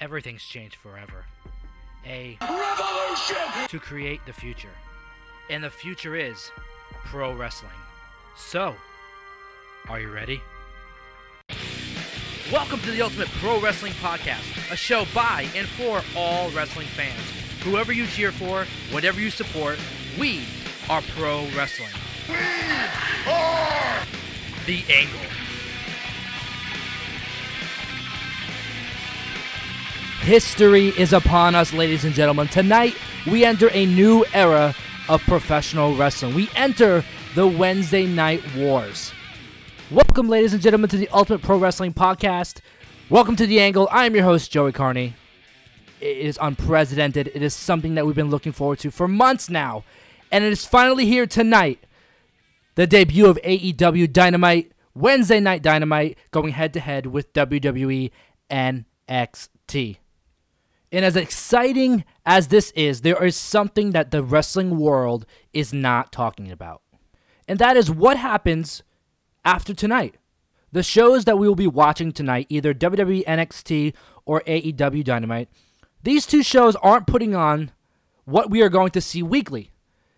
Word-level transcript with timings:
everything's 0.00 0.42
changed 0.42 0.76
forever. 0.76 1.24
A 2.06 2.38
Revolution! 2.40 3.68
to 3.68 3.78
create 3.78 4.20
the 4.26 4.32
future. 4.32 4.70
And 5.50 5.62
the 5.62 5.70
future 5.70 6.16
is 6.16 6.50
pro 7.04 7.34
wrestling. 7.34 7.72
So, 8.36 8.74
are 9.88 10.00
you 10.00 10.10
ready? 10.10 10.40
Welcome 12.50 12.80
to 12.80 12.90
the 12.90 13.02
Ultimate 13.02 13.28
Pro 13.40 13.60
Wrestling 13.60 13.92
Podcast, 13.94 14.72
a 14.72 14.76
show 14.76 15.04
by 15.14 15.46
and 15.54 15.68
for 15.68 16.02
all 16.16 16.50
wrestling 16.50 16.88
fans. 16.88 17.20
Whoever 17.62 17.92
you 17.92 18.06
cheer 18.06 18.32
for, 18.32 18.64
whatever 18.92 19.20
you 19.20 19.30
support, 19.30 19.78
we 20.18 20.44
are 20.88 21.02
pro 21.16 21.46
wrestling. 21.50 21.90
Or 23.26 24.06
The 24.66 24.82
Angle. 24.88 25.49
History 30.20 30.88
is 30.88 31.14
upon 31.14 31.54
us, 31.54 31.72
ladies 31.72 32.04
and 32.04 32.14
gentlemen. 32.14 32.46
Tonight, 32.46 32.94
we 33.26 33.42
enter 33.42 33.70
a 33.72 33.86
new 33.86 34.22
era 34.34 34.74
of 35.08 35.22
professional 35.22 35.96
wrestling. 35.96 36.34
We 36.34 36.50
enter 36.54 37.02
the 37.34 37.46
Wednesday 37.46 38.04
Night 38.04 38.42
Wars. 38.54 39.12
Welcome, 39.90 40.28
ladies 40.28 40.52
and 40.52 40.60
gentlemen, 40.60 40.90
to 40.90 40.98
the 40.98 41.08
Ultimate 41.08 41.40
Pro 41.40 41.56
Wrestling 41.56 41.94
Podcast. 41.94 42.60
Welcome 43.08 43.34
to 43.36 43.46
The 43.46 43.60
Angle. 43.60 43.88
I 43.90 44.04
am 44.04 44.14
your 44.14 44.24
host, 44.24 44.52
Joey 44.52 44.72
Carney. 44.72 45.14
It 46.02 46.18
is 46.18 46.38
unprecedented. 46.40 47.30
It 47.34 47.42
is 47.42 47.54
something 47.54 47.94
that 47.94 48.04
we've 48.04 48.14
been 48.14 48.30
looking 48.30 48.52
forward 48.52 48.80
to 48.80 48.90
for 48.90 49.08
months 49.08 49.48
now. 49.48 49.84
And 50.30 50.44
it 50.44 50.52
is 50.52 50.66
finally 50.66 51.06
here 51.06 51.26
tonight 51.26 51.86
the 52.74 52.86
debut 52.86 53.26
of 53.26 53.38
AEW 53.42 54.12
Dynamite, 54.12 54.72
Wednesday 54.94 55.40
Night 55.40 55.62
Dynamite, 55.62 56.18
going 56.30 56.52
head 56.52 56.74
to 56.74 56.80
head 56.80 57.06
with 57.06 57.32
WWE 57.32 58.10
NXT. 58.50 59.96
And 60.92 61.04
as 61.04 61.16
exciting 61.16 62.04
as 62.26 62.48
this 62.48 62.72
is, 62.72 63.02
there 63.02 63.22
is 63.24 63.36
something 63.36 63.92
that 63.92 64.10
the 64.10 64.22
wrestling 64.22 64.78
world 64.78 65.24
is 65.52 65.72
not 65.72 66.10
talking 66.10 66.50
about. 66.50 66.82
And 67.46 67.58
that 67.58 67.76
is 67.76 67.90
what 67.90 68.16
happens 68.16 68.82
after 69.44 69.74
tonight. 69.74 70.16
The 70.72 70.82
shows 70.82 71.24
that 71.24 71.38
we 71.38 71.48
will 71.48 71.56
be 71.56 71.66
watching 71.66 72.12
tonight, 72.12 72.46
either 72.48 72.72
WWE 72.72 73.24
NXT 73.24 73.94
or 74.24 74.40
AEW 74.42 75.04
Dynamite, 75.04 75.48
these 76.02 76.26
two 76.26 76.42
shows 76.42 76.76
aren't 76.76 77.06
putting 77.06 77.34
on 77.34 77.72
what 78.24 78.50
we 78.50 78.62
are 78.62 78.68
going 78.68 78.90
to 78.92 79.00
see 79.00 79.22
weekly. 79.22 79.72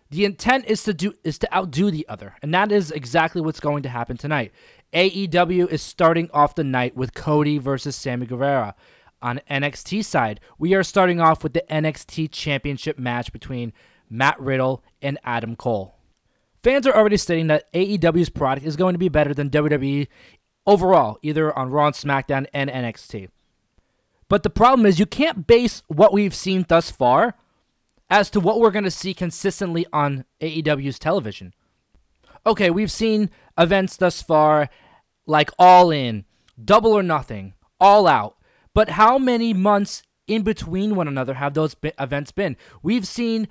The 0.09 0.25
intent 0.25 0.65
is 0.65 0.83
to 0.83 0.93
do 0.93 1.13
is 1.23 1.39
to 1.39 1.55
outdo 1.55 1.89
the 1.89 2.05
other, 2.07 2.35
and 2.43 2.53
that 2.53 2.71
is 2.71 2.91
exactly 2.91 3.41
what's 3.41 3.59
going 3.59 3.81
to 3.81 3.89
happen 3.89 4.15
tonight. 4.15 4.51
AEW 4.93 5.67
is 5.69 5.81
starting 5.81 6.29
off 6.31 6.53
the 6.53 6.63
night 6.63 6.95
with 6.95 7.15
Cody 7.15 7.57
versus 7.57 7.95
Sammy 7.95 8.27
Guevara. 8.27 8.75
On 9.23 9.39
NXT 9.49 10.03
side, 10.03 10.41
we 10.59 10.73
are 10.73 10.83
starting 10.83 11.21
off 11.21 11.43
with 11.43 11.53
the 11.53 11.63
NXT 11.69 12.29
Championship 12.29 12.99
match 12.99 13.31
between 13.31 13.71
Matt 14.09 14.37
Riddle 14.37 14.83
and 15.01 15.17
Adam 15.23 15.55
Cole. 15.55 15.95
Fans 16.61 16.85
are 16.85 16.93
already 16.93 17.15
stating 17.15 17.47
that 17.47 17.71
AEW's 17.71 18.27
product 18.27 18.67
is 18.67 18.75
going 18.75 18.93
to 18.93 18.99
be 18.99 19.07
better 19.07 19.33
than 19.33 19.49
WWE 19.49 20.09
overall, 20.67 21.19
either 21.21 21.57
on 21.57 21.69
Raw 21.69 21.87
and 21.87 21.95
SmackDown 21.95 22.47
and 22.53 22.69
NXT. 22.69 23.29
But 24.27 24.43
the 24.43 24.49
problem 24.49 24.85
is 24.85 24.99
you 24.99 25.05
can't 25.05 25.47
base 25.47 25.83
what 25.87 26.11
we've 26.11 26.35
seen 26.35 26.65
thus 26.67 26.91
far 26.91 27.35
as 28.09 28.29
to 28.31 28.41
what 28.41 28.59
we're 28.59 28.71
going 28.71 28.83
to 28.83 28.91
see 28.91 29.13
consistently 29.13 29.85
on 29.93 30.25
AEW's 30.41 30.99
television. 30.99 31.53
Okay, 32.45 32.69
we've 32.69 32.91
seen 32.91 33.29
events 33.57 33.95
thus 33.95 34.21
far 34.21 34.69
like 35.25 35.49
All 35.57 35.91
In, 35.91 36.25
Double 36.61 36.91
or 36.91 37.03
Nothing, 37.03 37.53
All 37.79 38.05
Out, 38.05 38.35
but 38.73 38.89
how 38.89 39.17
many 39.17 39.53
months 39.53 40.03
in 40.27 40.43
between 40.43 40.95
one 40.95 41.07
another 41.07 41.35
have 41.35 41.53
those 41.53 41.75
events 41.99 42.31
been? 42.31 42.57
We've 42.81 43.07
seen 43.07 43.47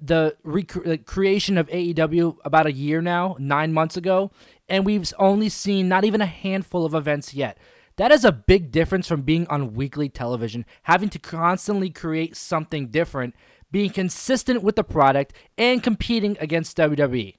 the 0.00 0.36
rec- 0.44 1.06
creation 1.06 1.58
of 1.58 1.68
AEW 1.68 2.36
about 2.44 2.66
a 2.66 2.72
year 2.72 3.00
now, 3.00 3.36
nine 3.38 3.72
months 3.72 3.96
ago, 3.96 4.30
and 4.68 4.86
we've 4.86 5.12
only 5.18 5.48
seen 5.48 5.88
not 5.88 6.04
even 6.04 6.20
a 6.20 6.26
handful 6.26 6.84
of 6.84 6.94
events 6.94 7.34
yet. 7.34 7.58
That 7.96 8.12
is 8.12 8.24
a 8.24 8.30
big 8.30 8.70
difference 8.70 9.08
from 9.08 9.22
being 9.22 9.46
on 9.48 9.74
weekly 9.74 10.08
television, 10.08 10.64
having 10.84 11.08
to 11.08 11.18
constantly 11.18 11.90
create 11.90 12.36
something 12.36 12.88
different, 12.88 13.34
being 13.72 13.90
consistent 13.90 14.62
with 14.62 14.76
the 14.76 14.84
product, 14.84 15.32
and 15.56 15.82
competing 15.82 16.36
against 16.40 16.76
WWE. 16.76 17.34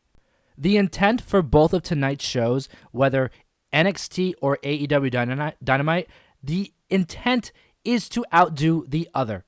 The 0.58 0.76
intent 0.76 1.22
for 1.22 1.42
both 1.42 1.74
of 1.74 1.82
tonight's 1.84 2.26
shows, 2.26 2.68
whether 2.92 3.32
NXT 3.72 4.34
or 4.42 4.58
AEW 4.62 5.56
Dynamite, 5.64 6.10
the 6.44 6.74
intent 6.90 7.52
is 7.84 8.10
to 8.10 8.26
outdo 8.34 8.86
the 8.88 9.10
other. 9.14 9.46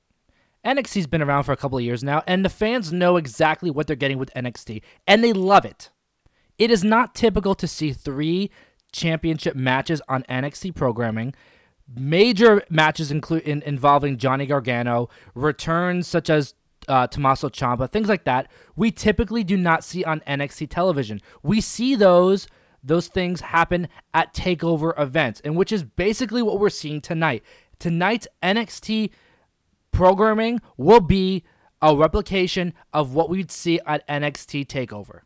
NXT's 0.64 1.06
been 1.06 1.22
around 1.22 1.42
for 1.42 1.52
a 1.52 1.56
couple 1.56 1.78
of 1.78 1.84
years 1.84 2.04
now, 2.04 2.22
and 2.26 2.44
the 2.44 2.48
fans 2.48 2.92
know 2.92 3.16
exactly 3.16 3.70
what 3.70 3.86
they're 3.86 3.96
getting 3.96 4.18
with 4.18 4.32
NXT, 4.34 4.82
and 5.06 5.22
they 5.22 5.32
love 5.32 5.64
it. 5.64 5.90
It 6.58 6.70
is 6.70 6.84
not 6.84 7.14
typical 7.14 7.54
to 7.56 7.66
see 7.66 7.92
three 7.92 8.50
championship 8.92 9.56
matches 9.56 10.00
on 10.08 10.22
NXT 10.24 10.74
programming. 10.74 11.34
Major 11.92 12.62
matches 12.70 13.10
include 13.10 13.42
in, 13.42 13.62
involving 13.62 14.18
Johnny 14.18 14.46
Gargano, 14.46 15.08
returns 15.34 16.06
such 16.06 16.30
as 16.30 16.54
uh, 16.88 17.06
Tommaso 17.06 17.48
Ciampa, 17.48 17.90
things 17.90 18.08
like 18.08 18.24
that. 18.24 18.50
We 18.76 18.90
typically 18.90 19.42
do 19.42 19.56
not 19.56 19.82
see 19.82 20.04
on 20.04 20.20
NXT 20.20 20.68
television. 20.70 21.20
We 21.42 21.60
see 21.60 21.96
those 21.96 22.46
those 22.82 23.08
things 23.08 23.40
happen 23.40 23.88
at 24.12 24.34
takeover 24.34 24.98
events, 25.00 25.40
and 25.44 25.56
which 25.56 25.72
is 25.72 25.84
basically 25.84 26.42
what 26.42 26.58
we're 26.58 26.70
seeing 26.70 27.00
tonight. 27.00 27.42
Tonight's 27.78 28.28
NXT 28.42 29.10
programming 29.92 30.60
will 30.76 31.00
be 31.00 31.44
a 31.80 31.94
replication 31.96 32.72
of 32.92 33.14
what 33.14 33.28
we'd 33.28 33.50
see 33.50 33.80
at 33.86 34.06
NXT 34.08 34.66
Takeover. 34.66 35.20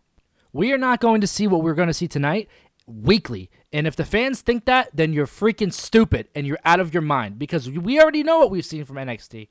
We 0.53 0.73
are 0.73 0.79
not 0.79 1.01
going 1.01 1.21
to 1.21 1.27
see 1.27 1.47
what 1.47 1.63
we're 1.63 1.75
going 1.75 1.89
to 1.89 1.95
see 1.95 2.09
tonight 2.09 2.49
weekly. 2.87 3.51
And 3.73 3.87
if 3.87 3.97
the 3.97 4.05
fans 4.05 4.41
think 4.41 4.65
that, 4.65 4.89
then 4.95 5.13
you're 5.13 5.27
freaking 5.27 5.73
stupid 5.73 6.29
and 6.35 6.47
you're 6.47 6.59
out 6.65 6.81
of 6.81 6.95
your 6.95 7.03
mind 7.03 7.39
because 7.39 7.69
we 7.69 8.01
already 8.01 8.23
know 8.23 8.39
what 8.39 8.51
we've 8.51 8.65
seen 8.65 8.85
from 8.85 8.97
NXT. 8.97 9.49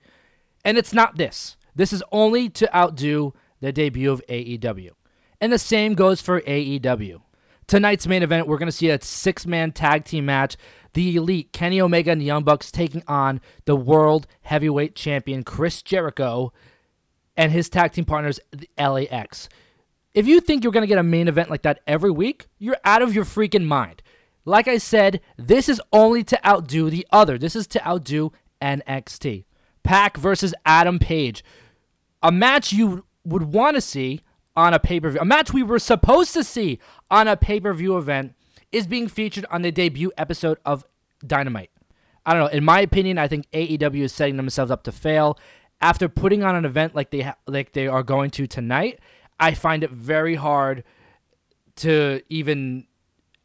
And 0.64 0.78
it's 0.78 0.94
not 0.94 1.18
this. 1.18 1.58
This 1.76 1.94
is 1.94 2.04
only 2.12 2.50
to 2.50 2.76
outdo 2.76 3.34
the 3.60 3.72
debut 3.72 4.12
of 4.12 4.24
AEW. 4.28 4.92
And 5.40 5.54
the 5.54 5.60
same 5.60 5.94
goes 5.94 6.22
for 6.22 6.42
AEW. 6.42 7.22
Tonight's 7.68 8.08
main 8.08 8.24
event, 8.24 8.48
we're 8.48 8.58
going 8.58 8.68
to 8.68 8.72
see 8.72 8.90
a 8.90 9.02
six 9.02 9.46
man 9.46 9.72
tag 9.72 10.06
team 10.06 10.26
match. 10.26 10.56
The 10.94 11.18
Elite, 11.18 11.52
Kenny 11.52 11.82
Omega 11.82 12.12
and 12.12 12.22
the 12.22 12.26
Young 12.26 12.44
Bucks 12.44 12.72
taking 12.72 13.04
on 13.08 13.42
the 13.66 13.76
World 13.76 14.28
Heavyweight 14.42 14.96
Champion 14.96 15.44
Chris 15.44 15.82
Jericho 15.82 16.54
and 17.36 17.52
his 17.52 17.70
tag 17.70 17.92
team 17.92 18.06
partners, 18.06 18.40
the 18.52 18.70
LAX. 18.78 19.50
If 20.14 20.28
you 20.28 20.40
think 20.40 20.64
you're 20.64 20.72
going 20.72 20.84
to 20.84 20.88
get 20.88 20.98
a 20.98 21.04
main 21.04 21.28
event 21.28 21.50
like 21.50 21.64
that 21.64 21.82
every 21.86 22.12
week, 22.12 22.48
you're 22.58 22.78
out 22.86 23.02
of 23.02 23.14
your 23.14 23.26
freaking 23.26 23.66
mind. 23.66 24.02
Like 24.46 24.68
I 24.68 24.78
said, 24.78 25.20
this 25.38 25.68
is 25.68 25.82
only 25.92 26.24
to 26.26 26.48
outdo 26.48 26.90
the 26.90 27.06
other. 27.12 27.38
This 27.38 27.56
is 27.56 27.68
to 27.68 27.86
outdo 27.86 28.32
NXT. 28.62 29.44
Pac 29.84 30.18
versus 30.18 30.54
Adam 30.66 31.00
Page. 31.00 31.44
A 32.24 32.32
match 32.32 32.72
you 32.72 33.06
would 33.26 33.54
want 33.54 33.76
to 33.76 33.82
see 33.82 34.22
on 34.56 34.74
a 34.74 34.80
pay 34.80 35.00
per 35.00 35.10
view. 35.10 35.20
A 35.20 35.26
match 35.26 35.54
we 35.54 35.64
were 35.64 35.80
supposed 35.80 36.34
to 36.34 36.44
see 36.44 36.80
on 37.12 37.28
a 37.28 37.36
pay 37.36 37.60
per 37.60 37.74
view 37.74 37.98
event 37.98 38.34
is 38.72 38.88
being 38.88 39.08
featured 39.08 39.46
on 39.50 39.62
the 39.62 39.72
debut 39.72 40.12
episode 40.18 40.58
of 40.66 40.86
Dynamite. 41.26 41.72
I 42.26 42.34
don't 42.34 42.44
know. 42.44 42.58
In 42.58 42.66
my 42.66 42.80
opinion, 42.80 43.18
I 43.18 43.28
think 43.28 43.50
AEW 43.52 44.02
is 44.02 44.14
setting 44.14 44.38
themselves 44.38 44.72
up 44.72 44.84
to 44.84 44.92
fail. 44.92 45.38
After 45.82 46.10
putting 46.10 46.44
on 46.44 46.56
an 46.56 46.66
event 46.66 46.96
like 46.96 47.12
they 47.12 47.22
ha- 47.22 47.38
like 47.48 47.74
they 47.74 47.88
are 47.88 48.04
going 48.04 48.32
to 48.32 48.48
tonight, 48.48 49.00
I 49.40 49.54
find 49.54 49.84
it 49.84 49.92
very 49.92 50.36
hard 50.36 50.84
to 51.78 52.22
even 52.30 52.88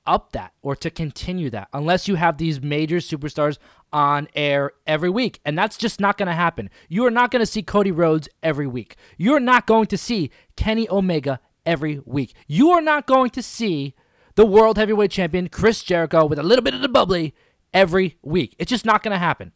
up 0.06 0.32
that 0.32 0.52
or 0.62 0.74
to 0.76 0.90
continue 0.90 1.50
that 1.50 1.68
unless 1.72 2.08
you 2.08 2.16
have 2.16 2.38
these 2.38 2.60
major 2.60 2.96
superstars 2.96 3.58
on 3.92 4.28
air 4.34 4.72
every 4.86 5.10
week. 5.10 5.40
And 5.44 5.58
that's 5.58 5.76
just 5.76 6.00
not 6.00 6.16
going 6.16 6.28
to 6.28 6.34
happen. 6.34 6.70
You 6.88 7.06
are 7.06 7.10
not 7.10 7.30
going 7.30 7.40
to 7.40 7.46
see 7.46 7.62
Cody 7.62 7.90
Rhodes 7.90 8.28
every 8.42 8.66
week. 8.66 8.96
You're 9.16 9.40
not 9.40 9.66
going 9.66 9.86
to 9.86 9.98
see 9.98 10.30
Kenny 10.56 10.88
Omega 10.88 11.40
every 11.66 12.00
week. 12.04 12.34
You 12.46 12.70
are 12.70 12.82
not 12.82 13.06
going 13.06 13.30
to 13.30 13.42
see 13.42 13.94
the 14.34 14.46
World 14.46 14.78
Heavyweight 14.78 15.10
Champion 15.10 15.48
Chris 15.48 15.82
Jericho 15.82 16.26
with 16.26 16.38
a 16.38 16.42
little 16.42 16.64
bit 16.64 16.74
of 16.74 16.80
the 16.80 16.88
bubbly 16.88 17.34
every 17.74 18.16
week. 18.22 18.54
It's 18.58 18.70
just 18.70 18.86
not 18.86 19.02
going 19.02 19.12
to 19.12 19.18
happen. 19.18 19.52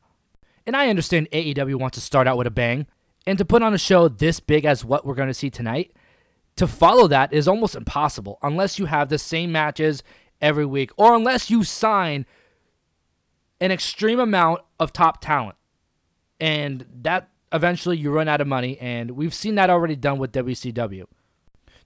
And 0.66 0.76
I 0.76 0.88
understand 0.88 1.30
AEW 1.30 1.76
wants 1.76 1.96
to 1.96 2.00
start 2.00 2.26
out 2.26 2.38
with 2.38 2.46
a 2.46 2.50
bang. 2.50 2.86
And 3.26 3.38
to 3.38 3.44
put 3.44 3.62
on 3.62 3.72
a 3.72 3.78
show 3.78 4.08
this 4.08 4.40
big 4.40 4.64
as 4.64 4.84
what 4.84 5.06
we're 5.06 5.14
going 5.14 5.28
to 5.28 5.34
see 5.34 5.48
tonight, 5.48 5.92
to 6.56 6.66
follow 6.66 7.08
that 7.08 7.32
is 7.32 7.48
almost 7.48 7.74
impossible 7.74 8.38
unless 8.42 8.78
you 8.78 8.86
have 8.86 9.08
the 9.08 9.18
same 9.18 9.50
matches 9.50 10.02
every 10.44 10.66
week 10.66 10.90
or 10.98 11.14
unless 11.14 11.50
you 11.50 11.64
sign 11.64 12.26
an 13.60 13.72
extreme 13.72 14.20
amount 14.20 14.60
of 14.78 14.92
top 14.92 15.20
talent. 15.20 15.56
And 16.38 16.84
that 17.02 17.30
eventually 17.50 17.96
you 17.96 18.10
run 18.10 18.28
out 18.28 18.42
of 18.42 18.46
money. 18.46 18.78
And 18.78 19.12
we've 19.12 19.32
seen 19.32 19.54
that 19.54 19.70
already 19.70 19.96
done 19.96 20.18
with 20.18 20.32
WCW. 20.32 21.06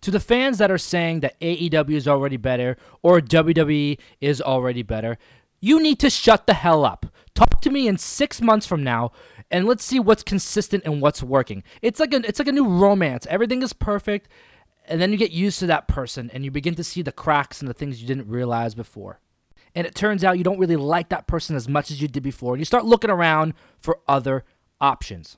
To 0.02 0.10
the 0.10 0.20
fans 0.20 0.58
that 0.58 0.70
are 0.70 0.78
saying 0.78 1.20
that 1.20 1.40
AEW 1.40 1.94
is 1.94 2.08
already 2.08 2.36
better 2.36 2.76
or 3.02 3.20
WWE 3.20 3.98
is 4.20 4.42
already 4.42 4.82
better, 4.82 5.18
you 5.60 5.80
need 5.80 5.98
to 6.00 6.10
shut 6.10 6.46
the 6.46 6.54
hell 6.54 6.84
up. 6.84 7.06
Talk 7.34 7.60
to 7.62 7.70
me 7.70 7.86
in 7.86 7.98
six 7.98 8.40
months 8.40 8.66
from 8.66 8.82
now, 8.84 9.12
and 9.50 9.66
let's 9.66 9.84
see 9.84 9.98
what's 9.98 10.22
consistent 10.22 10.84
and 10.84 11.00
what's 11.00 11.22
working. 11.22 11.64
It's 11.82 11.98
like 11.98 12.14
a 12.14 12.18
it's 12.18 12.38
like 12.38 12.48
a 12.48 12.52
new 12.52 12.68
romance. 12.68 13.26
Everything 13.28 13.62
is 13.62 13.72
perfect, 13.72 14.28
and 14.88 15.00
then 15.00 15.12
you 15.12 15.18
get 15.18 15.30
used 15.30 15.58
to 15.60 15.66
that 15.66 15.88
person, 15.88 16.30
and 16.32 16.44
you 16.44 16.50
begin 16.50 16.74
to 16.74 16.84
see 16.84 17.02
the 17.02 17.12
cracks 17.12 17.60
and 17.60 17.68
the 17.68 17.74
things 17.74 18.00
you 18.00 18.08
didn't 18.08 18.28
realize 18.28 18.74
before. 18.74 19.20
And 19.74 19.86
it 19.86 19.94
turns 19.94 20.24
out 20.24 20.38
you 20.38 20.44
don't 20.44 20.58
really 20.58 20.76
like 20.76 21.10
that 21.10 21.26
person 21.26 21.54
as 21.54 21.68
much 21.68 21.90
as 21.90 22.02
you 22.02 22.08
did 22.08 22.22
before, 22.22 22.54
and 22.54 22.60
you 22.60 22.64
start 22.64 22.84
looking 22.84 23.10
around 23.10 23.54
for 23.78 24.00
other 24.08 24.44
options. 24.80 25.36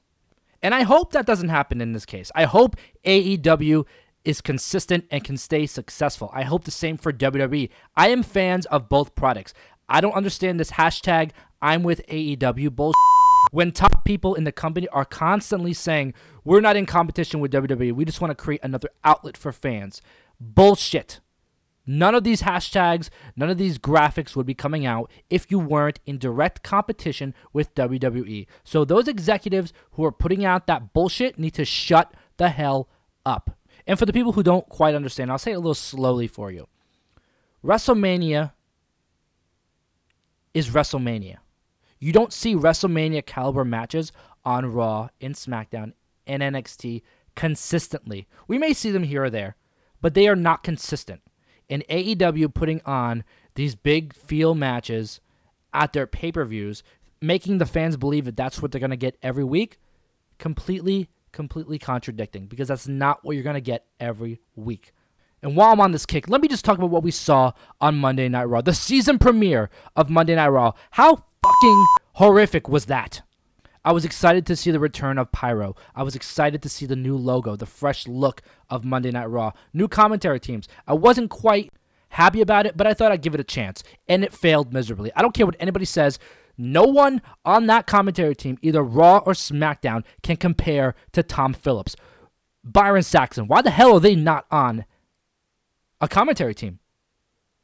And 0.62 0.75
I 0.75 0.82
hope 0.82 1.12
that 1.12 1.26
doesn't 1.26 1.49
happen 1.49 1.81
in 1.81 1.93
this 1.93 2.06
case. 2.06 2.31
I 2.35 2.44
hope 2.44 2.76
AEW 3.05 3.87
is 4.25 4.41
consistent 4.41 5.06
and 5.11 5.25
can 5.25 5.37
stay 5.37 5.67
successful. 5.67 6.31
I 6.32 6.43
hope 6.43 6.64
the 6.64 6.70
same 6.70 6.99
for 6.99 7.12
WWE. 7.12 7.70
I 7.96 8.08
am 8.08 8.23
fans 8.23 8.67
of 8.67 8.88
both 8.88 9.14
products. 9.14 9.55
I 9.88 10.00
don't 10.00 10.12
understand 10.14 10.61
this 10.61 10.73
hashtag 10.73 11.31
I'm 11.62 11.82
with 11.82 12.06
AEW 12.06 12.75
bullshit. 12.75 13.19
When 13.51 13.73
top 13.73 14.05
people 14.05 14.35
in 14.35 14.45
the 14.45 14.53
company 14.53 14.87
are 14.89 15.05
constantly 15.05 15.73
saying, 15.73 16.15
we're 16.45 16.61
not 16.61 16.77
in 16.77 16.87
competition 16.87 17.41
with 17.41 17.53
WWE, 17.53 17.93
we 17.93 18.05
just 18.05 18.21
want 18.21 18.31
to 18.31 18.35
create 18.35 18.61
another 18.63 18.91
outlet 19.05 19.37
for 19.37 19.53
fans. 19.53 20.01
Bullshit. 20.39 21.21
None 21.87 22.15
of 22.15 22.23
these 22.23 22.43
hashtags, 22.43 23.11
none 23.35 23.51
of 23.51 23.59
these 23.59 23.79
graphics 23.79 24.37
would 24.37 24.47
be 24.47 24.55
coming 24.55 24.87
out 24.87 25.11
if 25.29 25.51
you 25.51 25.59
weren't 25.59 25.99
in 26.07 26.19
direct 26.19 26.63
competition 26.63 27.35
with 27.53 27.75
WWE. 27.75 28.47
So 28.63 28.85
those 28.85 29.09
executives 29.09 29.73
who 29.93 30.05
are 30.05 30.13
putting 30.13 30.45
out 30.45 30.69
that 30.69 30.93
bullshit 30.93 31.39
need 31.39 31.55
to 31.55 31.65
shut 31.65 32.15
the 32.37 32.51
hell 32.51 32.89
up. 33.27 33.59
And 33.87 33.99
for 33.99 34.07
the 34.07 34.13
people 34.13 34.33
who 34.33 34.43
don't 34.43 34.69
quite 34.69 34.95
understand, 34.95 35.33
I'll 35.33 35.39
say 35.39 35.53
it 35.53 35.55
a 35.55 35.59
little 35.59 35.75
slowly 35.75 36.29
for 36.29 36.53
you. 36.53 36.69
WrestleMania 37.65 38.53
is 40.55 40.71
WrestleMania. 40.71 41.39
You 42.00 42.12
don't 42.12 42.32
see 42.32 42.55
WrestleMania 42.55 43.25
caliber 43.26 43.64
matches 43.64 44.11
on 44.43 44.73
Raw, 44.73 45.11
in 45.20 45.35
SmackDown, 45.35 45.93
and 46.26 46.43
NXT 46.43 47.02
consistently. 47.37 48.26
We 48.49 48.56
may 48.58 48.73
see 48.73 48.91
them 48.91 49.02
here 49.02 49.25
or 49.25 49.31
there, 49.31 49.56
but 50.00 50.14
they 50.14 50.26
are 50.26 50.37
not 50.37 50.64
consistent. 50.64 51.20
And 51.69 51.87
AEW 51.88 52.52
putting 52.55 52.81
on 52.87 53.23
these 53.55 53.75
big 53.75 54.14
feel 54.14 54.55
matches 54.55 55.20
at 55.75 55.93
their 55.93 56.06
pay 56.06 56.32
per 56.32 56.44
views, 56.44 56.82
making 57.20 57.58
the 57.58 57.67
fans 57.67 57.99
believe 57.99 58.25
that 58.25 58.37
that's 58.37 58.62
what 58.62 58.73
they're 58.73 58.81
going 58.81 58.91
to 58.91 58.96
get 58.96 59.19
every 59.23 59.44
week, 59.44 59.79
completely, 60.38 61.11
completely 61.32 61.79
contradicting 61.79 62.46
because 62.46 62.69
that's 62.69 62.88
not 62.88 63.25
what 63.25 63.35
you're 63.35 63.44
going 63.44 63.55
to 63.55 63.61
get 63.61 63.85
every 64.00 64.41
week. 64.56 64.93
And 65.43 65.56
while 65.56 65.73
I'm 65.73 65.81
on 65.81 65.93
this 65.93 66.06
kick, 66.06 66.29
let 66.29 66.41
me 66.41 66.49
just 66.49 66.64
talk 66.64 66.76
about 66.76 66.91
what 66.91 67.03
we 67.03 67.11
saw 67.11 67.53
on 67.81 67.96
Monday 67.96 68.29
Night 68.29 68.44
Raw, 68.44 68.61
the 68.61 68.75
season 68.75 69.19
premiere 69.19 69.70
of 69.96 70.11
Monday 70.11 70.35
Night 70.35 70.49
Raw. 70.49 70.73
How 70.93 71.25
fucking 71.43 71.87
horrific 72.15 72.69
was 72.69 72.87
that? 72.87 73.23
I 73.85 73.93
was 73.93 74.05
excited 74.05 74.45
to 74.47 74.57
see 74.57 74.71
the 74.71 74.79
return 74.79 75.17
of 75.17 75.33
Pyro. 75.33 75.75
I 75.95 76.03
was 76.03 76.15
excited 76.15 76.61
to 76.63 76.69
see 76.69 76.85
the 76.85 76.97
new 76.97 77.17
logo, 77.17 77.57
the 77.57 77.67
fresh 77.67 78.07
look 78.07 78.43
of 78.69 78.85
Monday 78.85 79.11
Night 79.11 79.31
Raw, 79.31 79.53
new 79.73 79.89
commentary 79.89 80.39
teams. 80.39 80.69
I 80.87 80.93
wasn't 80.93 81.31
quite 81.31 81.73
happy 82.11 82.43
about 82.43 82.67
it, 82.67 82.77
but 82.77 82.87
I 82.87 82.93
thought 82.93 83.11
I'd 83.11 83.23
give 83.23 83.35
it 83.35 83.41
a 83.41 83.45
chance, 83.45 83.83
and 84.07 84.23
it 84.23 84.35
failed 84.35 84.73
miserably. 84.73 85.11
I 85.17 85.23
don't 85.23 85.33
care 85.33 85.47
what 85.47 85.57
anybody 85.59 85.87
says. 85.87 86.19
No 86.59 86.83
one 86.85 87.23
on 87.45 87.69
that 87.69 87.87
commentary 87.87 88.37
team, 88.37 88.59
either 88.61 88.83
Raw 88.83 89.19
or 89.19 89.33
SmackDown, 89.33 90.05
can 90.23 90.37
compare 90.37 90.95
to 91.13 91.23
Tom 91.23 91.55
Phillips. 91.55 91.97
Byron 92.63 93.03
Saxton, 93.03 93.47
why 93.47 93.63
the 93.63 93.71
hell 93.71 93.95
are 93.95 94.01
they 94.01 94.15
not 94.15 94.45
on 94.51 94.85
a 96.03 96.09
commentary 96.09 96.55
team? 96.55 96.81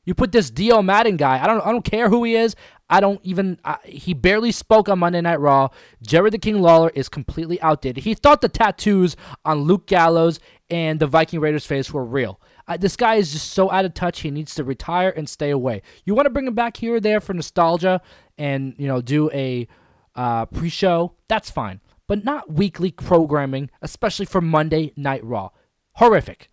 You 0.06 0.14
put 0.14 0.32
this 0.32 0.50
Dio 0.50 0.80
Maddin 0.80 1.18
guy. 1.18 1.42
I 1.42 1.46
don't. 1.46 1.60
I 1.60 1.72
don't 1.72 1.84
care 1.84 2.08
who 2.08 2.24
he 2.24 2.36
is. 2.36 2.56
I 2.88 3.00
don't 3.00 3.20
even. 3.24 3.58
I, 3.64 3.76
he 3.84 4.14
barely 4.14 4.52
spoke 4.52 4.88
on 4.88 5.00
Monday 5.00 5.20
Night 5.20 5.40
Raw. 5.40 5.68
Jerry 6.00 6.30
the 6.30 6.38
King 6.38 6.62
Lawler 6.62 6.90
is 6.94 7.08
completely 7.08 7.60
outdated. 7.60 8.04
He 8.04 8.14
thought 8.14 8.40
the 8.40 8.48
tattoos 8.48 9.16
on 9.44 9.62
Luke 9.62 9.86
Gallows 9.86 10.40
and 10.70 11.00
the 11.00 11.08
Viking 11.08 11.40
Raiders 11.40 11.66
face 11.66 11.92
were 11.92 12.04
real. 12.04 12.40
This 12.78 12.96
guy 12.96 13.16
is 13.16 13.32
just 13.32 13.52
so 13.52 13.70
out 13.70 13.84
of 13.84 13.94
touch. 13.94 14.20
He 14.20 14.30
needs 14.30 14.54
to 14.56 14.64
retire 14.64 15.10
and 15.10 15.28
stay 15.28 15.50
away. 15.50 15.82
You 16.04 16.14
want 16.14 16.26
to 16.26 16.30
bring 16.30 16.46
him 16.46 16.54
back 16.54 16.78
here 16.78 16.94
or 16.94 17.00
there 17.00 17.20
for 17.20 17.34
nostalgia 17.34 18.00
and 18.38 18.74
you 18.78 18.86
know 18.86 19.00
do 19.00 19.30
a 19.32 19.66
uh, 20.14 20.46
pre-show. 20.46 21.14
That's 21.28 21.50
fine, 21.50 21.80
but 22.06 22.24
not 22.24 22.52
weekly 22.52 22.92
programming, 22.92 23.70
especially 23.82 24.26
for 24.26 24.40
Monday 24.40 24.92
Night 24.96 25.24
Raw. 25.24 25.50
Horrific. 25.94 26.48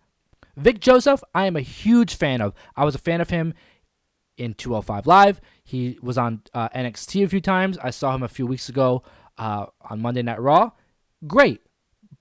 Vic 0.56 0.80
Joseph, 0.80 1.22
I 1.34 1.46
am 1.46 1.56
a 1.56 1.60
huge 1.60 2.14
fan 2.14 2.40
of. 2.40 2.54
I 2.76 2.84
was 2.84 2.94
a 2.94 2.98
fan 2.98 3.20
of 3.20 3.30
him 3.30 3.54
in 4.36 4.54
205 4.54 5.06
Live. 5.06 5.40
He 5.62 5.98
was 6.02 6.18
on 6.18 6.42
uh, 6.52 6.68
NXT 6.70 7.24
a 7.24 7.28
few 7.28 7.40
times. 7.40 7.78
I 7.78 7.90
saw 7.90 8.14
him 8.14 8.22
a 8.22 8.28
few 8.28 8.46
weeks 8.46 8.68
ago 8.68 9.02
uh, 9.38 9.66
on 9.88 10.00
Monday 10.00 10.22
Night 10.22 10.40
Raw. 10.40 10.70
Great. 11.26 11.60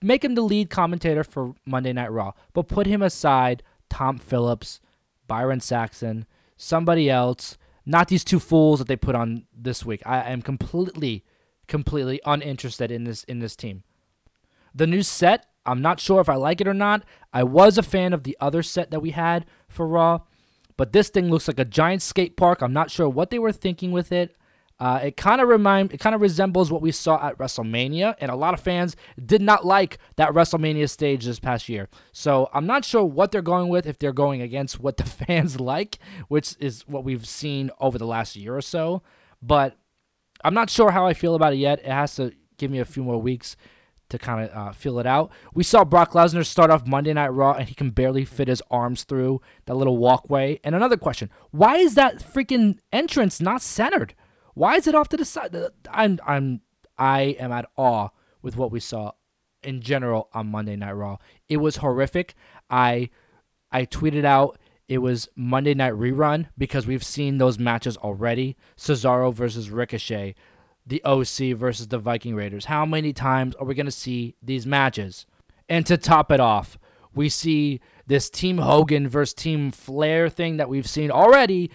Make 0.01 0.23
him 0.23 0.35
the 0.35 0.41
lead 0.41 0.69
commentator 0.69 1.23
for 1.23 1.55
Monday 1.65 1.93
Night 1.93 2.11
Raw, 2.11 2.33
but 2.53 2.67
put 2.67 2.87
him 2.87 3.01
aside 3.01 3.63
Tom 3.89 4.17
Phillips, 4.17 4.81
Byron 5.27 5.59
Saxton, 5.59 6.25
somebody 6.57 7.09
else, 7.09 7.57
not 7.85 8.07
these 8.07 8.23
two 8.23 8.39
fools 8.39 8.79
that 8.79 8.87
they 8.87 8.95
put 8.95 9.15
on 9.15 9.45
this 9.55 9.85
week. 9.85 10.01
I 10.05 10.31
am 10.31 10.41
completely, 10.41 11.23
completely 11.67 12.19
uninterested 12.25 12.91
in 12.91 13.03
this 13.03 13.23
in 13.25 13.39
this 13.39 13.55
team. 13.55 13.83
The 14.75 14.87
new 14.87 15.03
set 15.03 15.45
I'm 15.65 15.81
not 15.81 15.99
sure 15.99 16.21
if 16.21 16.29
I 16.29 16.35
like 16.35 16.61
it 16.61 16.67
or 16.67 16.73
not. 16.73 17.03
I 17.31 17.43
was 17.43 17.77
a 17.77 17.83
fan 17.83 18.13
of 18.13 18.23
the 18.23 18.37
other 18.39 18.63
set 18.63 18.91
that 18.91 19.01
we 19.01 19.11
had 19.11 19.45
for 19.67 19.87
Raw, 19.87 20.19
but 20.77 20.91
this 20.91 21.09
thing 21.09 21.29
looks 21.29 21.47
like 21.47 21.59
a 21.59 21.65
giant 21.65 22.01
skate 22.01 22.35
park. 22.35 22.61
I'm 22.61 22.73
not 22.73 22.91
sure 22.91 23.07
what 23.07 23.29
they 23.29 23.39
were 23.39 23.51
thinking 23.51 23.91
with 23.91 24.11
it. 24.11 24.35
Uh, 24.79 24.99
it 25.03 25.15
kind 25.15 25.39
of 25.39 25.47
remind, 25.47 25.93
it 25.93 25.99
kind 25.99 26.15
of 26.15 26.19
resembles 26.19 26.71
what 26.71 26.81
we 26.81 26.91
saw 26.91 27.25
at 27.25 27.37
WrestleMania, 27.37 28.15
and 28.19 28.31
a 28.31 28.35
lot 28.35 28.53
of 28.53 28.59
fans 28.59 28.95
did 29.23 29.41
not 29.41 29.65
like 29.65 29.97
that 30.17 30.31
WrestleMania 30.31 30.89
stage 30.89 31.25
this 31.25 31.39
past 31.39 31.69
year. 31.69 31.87
So 32.11 32.49
I'm 32.53 32.65
not 32.65 32.83
sure 32.83 33.05
what 33.05 33.31
they're 33.31 33.41
going 33.41 33.69
with 33.69 33.85
if 33.85 33.97
they're 33.97 34.11
going 34.11 34.41
against 34.41 34.79
what 34.79 34.97
the 34.97 35.03
fans 35.05 35.59
like, 35.59 35.99
which 36.27 36.55
is 36.59 36.81
what 36.87 37.05
we've 37.05 37.25
seen 37.27 37.71
over 37.79 37.97
the 37.97 38.07
last 38.07 38.35
year 38.35 38.57
or 38.57 38.61
so. 38.61 39.03
But 39.41 39.77
I'm 40.43 40.53
not 40.53 40.69
sure 40.69 40.91
how 40.91 41.05
I 41.05 41.13
feel 41.13 41.35
about 41.35 41.53
it 41.53 41.57
yet. 41.57 41.79
It 41.79 41.85
has 41.85 42.15
to 42.15 42.33
give 42.57 42.71
me 42.71 42.79
a 42.79 42.85
few 42.85 43.03
more 43.03 43.21
weeks 43.21 43.55
to 44.13 44.19
kind 44.19 44.47
of 44.47 44.55
uh, 44.55 44.71
feel 44.71 44.99
it 44.99 45.07
out. 45.07 45.31
We 45.55 45.63
saw 45.63 45.83
Brock 45.83 46.11
Lesnar 46.11 46.45
start 46.45 46.69
off 46.69 46.85
Monday 46.85 47.13
Night 47.13 47.29
Raw 47.29 47.53
and 47.53 47.67
he 47.67 47.73
can 47.73 47.89
barely 47.89 48.25
fit 48.25 48.47
his 48.47 48.61
arms 48.69 49.03
through 49.03 49.41
that 49.65 49.73
little 49.73 49.97
walkway. 49.97 50.59
And 50.63 50.75
another 50.75 50.97
question 50.97 51.31
why 51.49 51.77
is 51.77 51.95
that 51.95 52.19
freaking 52.19 52.77
entrance 52.91 53.41
not 53.41 53.63
centered? 53.63 54.13
Why 54.53 54.75
is 54.75 54.85
it 54.85 54.93
off 54.93 55.09
to 55.09 55.17
the 55.17 55.25
side? 55.25 55.55
I'm, 55.89 56.19
I'm, 56.27 56.61
I 56.95 57.21
am 57.39 57.51
at 57.51 57.65
awe 57.75 58.09
with 58.43 58.55
what 58.55 58.71
we 58.71 58.79
saw 58.79 59.13
in 59.63 59.81
general 59.81 60.29
on 60.31 60.51
Monday 60.51 60.75
Night 60.75 60.91
Raw. 60.91 61.17
It 61.49 61.57
was 61.57 61.77
horrific. 61.77 62.35
I, 62.69 63.09
I 63.71 63.87
tweeted 63.87 64.25
out 64.25 64.59
it 64.87 64.99
was 64.99 65.27
Monday 65.35 65.73
Night 65.73 65.93
Rerun 65.93 66.49
because 66.55 66.85
we've 66.85 67.03
seen 67.03 67.39
those 67.39 67.57
matches 67.57 67.97
already. 67.97 68.55
Cesaro 68.77 69.33
versus 69.33 69.71
Ricochet, 69.71 70.35
the 70.85 71.03
OC 71.03 71.55
versus 71.57 71.87
the 71.87 71.97
Viking 71.97 72.35
Raiders. 72.35 72.65
How 72.65 72.85
many 72.85 73.13
times 73.13 73.55
are 73.55 73.65
we 73.65 73.75
going 73.75 73.85
to 73.85 73.91
see 73.91 74.35
these 74.41 74.65
matches? 74.65 75.25
And 75.69 75.85
to 75.85 75.97
top 75.97 76.31
it 76.31 76.39
off, 76.39 76.77
we 77.15 77.29
see 77.29 77.79
this 78.05 78.29
Team 78.29 78.57
Hogan 78.57 79.07
versus 79.07 79.33
Team 79.33 79.71
Flair 79.71 80.29
thing 80.29 80.57
that 80.57 80.69
we've 80.69 80.87
seen 80.87 81.11
already 81.11 81.71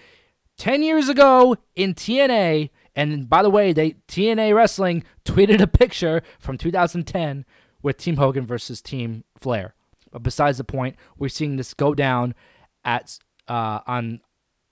10 0.57 0.83
years 0.83 1.09
ago 1.09 1.55
in 1.75 1.93
TNA. 1.93 2.69
And 2.95 3.29
by 3.29 3.41
the 3.41 3.49
way, 3.49 3.73
they 3.73 3.91
TNA 4.07 4.53
Wrestling 4.53 5.03
tweeted 5.25 5.61
a 5.61 5.67
picture 5.67 6.21
from 6.39 6.57
2010 6.57 7.45
with 7.81 7.97
Team 7.97 8.17
Hogan 8.17 8.45
versus 8.45 8.81
Team 8.81 9.23
Flair. 9.37 9.73
But 10.11 10.23
besides 10.23 10.57
the 10.57 10.63
point, 10.63 10.95
we're 11.17 11.29
seeing 11.29 11.55
this 11.55 11.73
go 11.73 11.93
down 11.93 12.35
at 12.83 13.17
uh, 13.47 13.79
on 13.87 14.19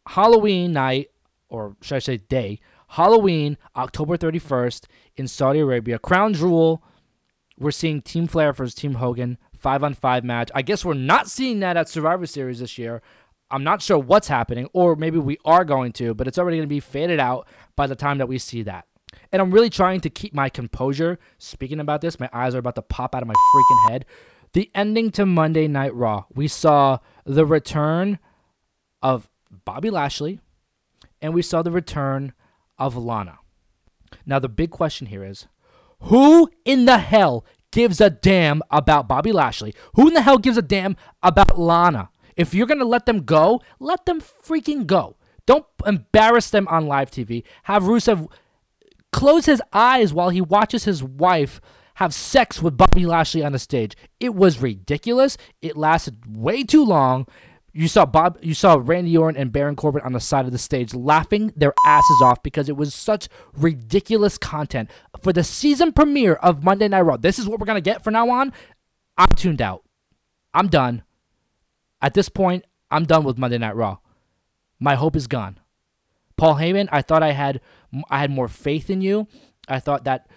Halloween 0.07 0.73
night, 0.73 1.09
or 1.49 1.75
should 1.81 1.95
I 1.95 1.99
say 1.99 2.17
day, 2.17 2.59
Halloween, 2.89 3.57
October 3.75 4.17
31st 4.17 4.85
in 5.15 5.27
Saudi 5.27 5.59
Arabia. 5.59 5.99
Crown 5.99 6.33
Jewel, 6.33 6.83
we're 7.59 7.71
seeing 7.71 8.01
Team 8.01 8.27
Flair 8.27 8.53
versus 8.53 8.75
Team 8.75 8.95
Hogan, 8.95 9.37
five 9.57 9.83
on 9.83 9.93
five 9.93 10.23
match. 10.23 10.49
I 10.55 10.61
guess 10.61 10.85
we're 10.85 10.93
not 10.93 11.29
seeing 11.29 11.59
that 11.59 11.77
at 11.77 11.89
Survivor 11.89 12.25
Series 12.25 12.59
this 12.59 12.77
year. 12.77 13.01
I'm 13.49 13.63
not 13.63 13.81
sure 13.81 13.97
what's 13.97 14.27
happening, 14.27 14.67
or 14.73 14.95
maybe 14.95 15.17
we 15.17 15.37
are 15.45 15.63
going 15.63 15.93
to, 15.93 16.13
but 16.13 16.27
it's 16.27 16.37
already 16.37 16.57
going 16.57 16.67
to 16.67 16.73
be 16.73 16.79
faded 16.79 17.19
out 17.19 17.47
by 17.75 17.87
the 17.87 17.95
time 17.95 18.17
that 18.17 18.27
we 18.27 18.37
see 18.37 18.61
that. 18.63 18.85
And 19.31 19.41
I'm 19.41 19.51
really 19.51 19.69
trying 19.69 20.01
to 20.01 20.09
keep 20.09 20.33
my 20.33 20.49
composure. 20.49 21.17
Speaking 21.37 21.79
about 21.79 22.01
this, 22.01 22.19
my 22.19 22.29
eyes 22.33 22.55
are 22.55 22.59
about 22.59 22.75
to 22.75 22.81
pop 22.81 23.15
out 23.15 23.21
of 23.21 23.27
my 23.27 23.33
freaking 23.33 23.89
head. 23.89 24.05
The 24.53 24.69
ending 24.75 25.11
to 25.11 25.25
Monday 25.25 25.67
Night 25.67 25.93
Raw, 25.93 26.25
we 26.33 26.47
saw 26.47 26.99
the 27.25 27.45
return 27.45 28.19
of 29.01 29.29
Bobby 29.65 29.89
Lashley, 29.89 30.39
and 31.21 31.33
we 31.33 31.41
saw 31.41 31.61
the 31.61 31.71
return 31.71 32.33
of 32.77 32.95
Lana. 32.95 33.39
Now, 34.25 34.39
the 34.39 34.49
big 34.49 34.71
question 34.71 35.07
here 35.07 35.23
is 35.23 35.47
who 36.01 36.49
in 36.65 36.85
the 36.85 36.97
hell 36.97 37.45
gives 37.71 37.99
a 37.99 38.09
damn 38.09 38.61
about 38.71 39.07
Bobby 39.07 39.31
Lashley? 39.31 39.73
Who 39.95 40.07
in 40.07 40.13
the 40.13 40.21
hell 40.21 40.37
gives 40.37 40.57
a 40.57 40.61
damn 40.61 40.95
about 41.21 41.59
Lana? 41.59 42.09
If 42.35 42.53
you're 42.53 42.67
going 42.67 42.79
to 42.79 42.85
let 42.85 43.05
them 43.05 43.23
go, 43.23 43.61
let 43.79 44.05
them 44.05 44.21
freaking 44.21 44.85
go. 44.85 45.17
Don't 45.45 45.65
embarrass 45.85 46.49
them 46.49 46.67
on 46.67 46.87
live 46.87 47.09
TV. 47.09 47.43
Have 47.63 47.83
Rusev 47.83 48.29
close 49.11 49.45
his 49.45 49.61
eyes 49.73 50.13
while 50.13 50.29
he 50.29 50.41
watches 50.41 50.83
his 50.83 51.03
wife 51.03 51.59
have 51.95 52.13
sex 52.13 52.61
with 52.61 52.77
Bobby 52.77 53.07
Lashley 53.07 53.43
on 53.43 53.53
the 53.53 53.59
stage. 53.59 53.95
It 54.19 54.35
was 54.35 54.61
ridiculous. 54.61 55.35
It 55.63 55.75
lasted 55.75 56.37
way 56.37 56.63
too 56.63 56.85
long. 56.85 57.25
You 57.73 57.87
saw 57.87 58.05
Bob, 58.05 58.39
you 58.41 58.53
saw 58.53 58.79
Randy 58.81 59.15
Orton 59.15 59.39
and 59.39 59.51
Baron 59.51 59.75
Corbin 59.75 60.01
on 60.01 60.13
the 60.13 60.19
side 60.19 60.45
of 60.45 60.51
the 60.51 60.57
stage 60.57 60.95
laughing 60.95 61.53
their 61.55 61.73
asses 61.85 62.21
off 62.23 62.41
because 62.41 62.69
it 62.69 62.77
was 62.77 62.93
such 62.93 63.27
ridiculous 63.55 64.37
content 64.37 64.89
for 65.21 65.31
the 65.31 65.43
season 65.43 65.91
premiere 65.91 66.33
of 66.35 66.63
Monday 66.63 66.87
Night 66.87 67.01
Raw. 67.01 67.17
This 67.17 67.37
is 67.37 67.47
what 67.47 67.59
we're 67.59 67.65
gonna 67.67 67.81
get 67.81 68.03
from 68.03 68.13
now 68.13 68.29
on. 68.29 68.51
I'm 69.17 69.29
tuned 69.35 69.61
out. 69.61 69.83
I'm 70.53 70.67
done. 70.67 71.03
At 72.01 72.13
this 72.13 72.29
point, 72.29 72.65
I'm 72.89 73.05
done 73.05 73.23
with 73.23 73.37
Monday 73.37 73.57
Night 73.57 73.75
Raw. 73.75 73.97
My 74.79 74.95
hope 74.95 75.15
is 75.15 75.27
gone. 75.27 75.59
Paul 76.35 76.55
Heyman, 76.55 76.87
I 76.91 77.01
thought 77.01 77.23
I 77.23 77.31
had 77.31 77.61
I 78.09 78.19
had 78.19 78.31
more 78.31 78.47
faith 78.47 78.89
in 78.89 79.01
you. 79.01 79.27
I 79.67 79.79
thought 79.79 80.03
that 80.05 80.27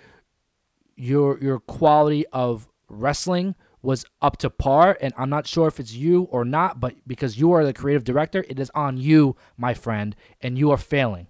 your 0.97 1.39
your 1.41 1.61
quality 1.61 2.27
of 2.29 2.67
wrestling 2.89 3.55
was 3.83 4.05
up 4.21 4.37
to 4.39 4.51
par 4.51 4.97
and 5.01 5.15
I'm 5.17 5.31
not 5.31 5.47
sure 5.47 5.69
if 5.69 5.81
it's 5.81 5.95
you 5.95 6.25
or 6.25 6.45
not, 6.45 6.81
but 6.81 6.95
because 7.07 7.39
you 7.39 7.53
are 7.53 7.65
the 7.65 7.73
creative 7.73 8.05
director, 8.05 8.45
it 8.49 8.61
is 8.61 8.71
on 8.75 8.99
you, 8.99 9.37
my 9.57 9.75
friend, 9.75 10.15
and 10.41 10.59
you 10.59 10.71
are 10.71 10.77
failing. 10.77 11.29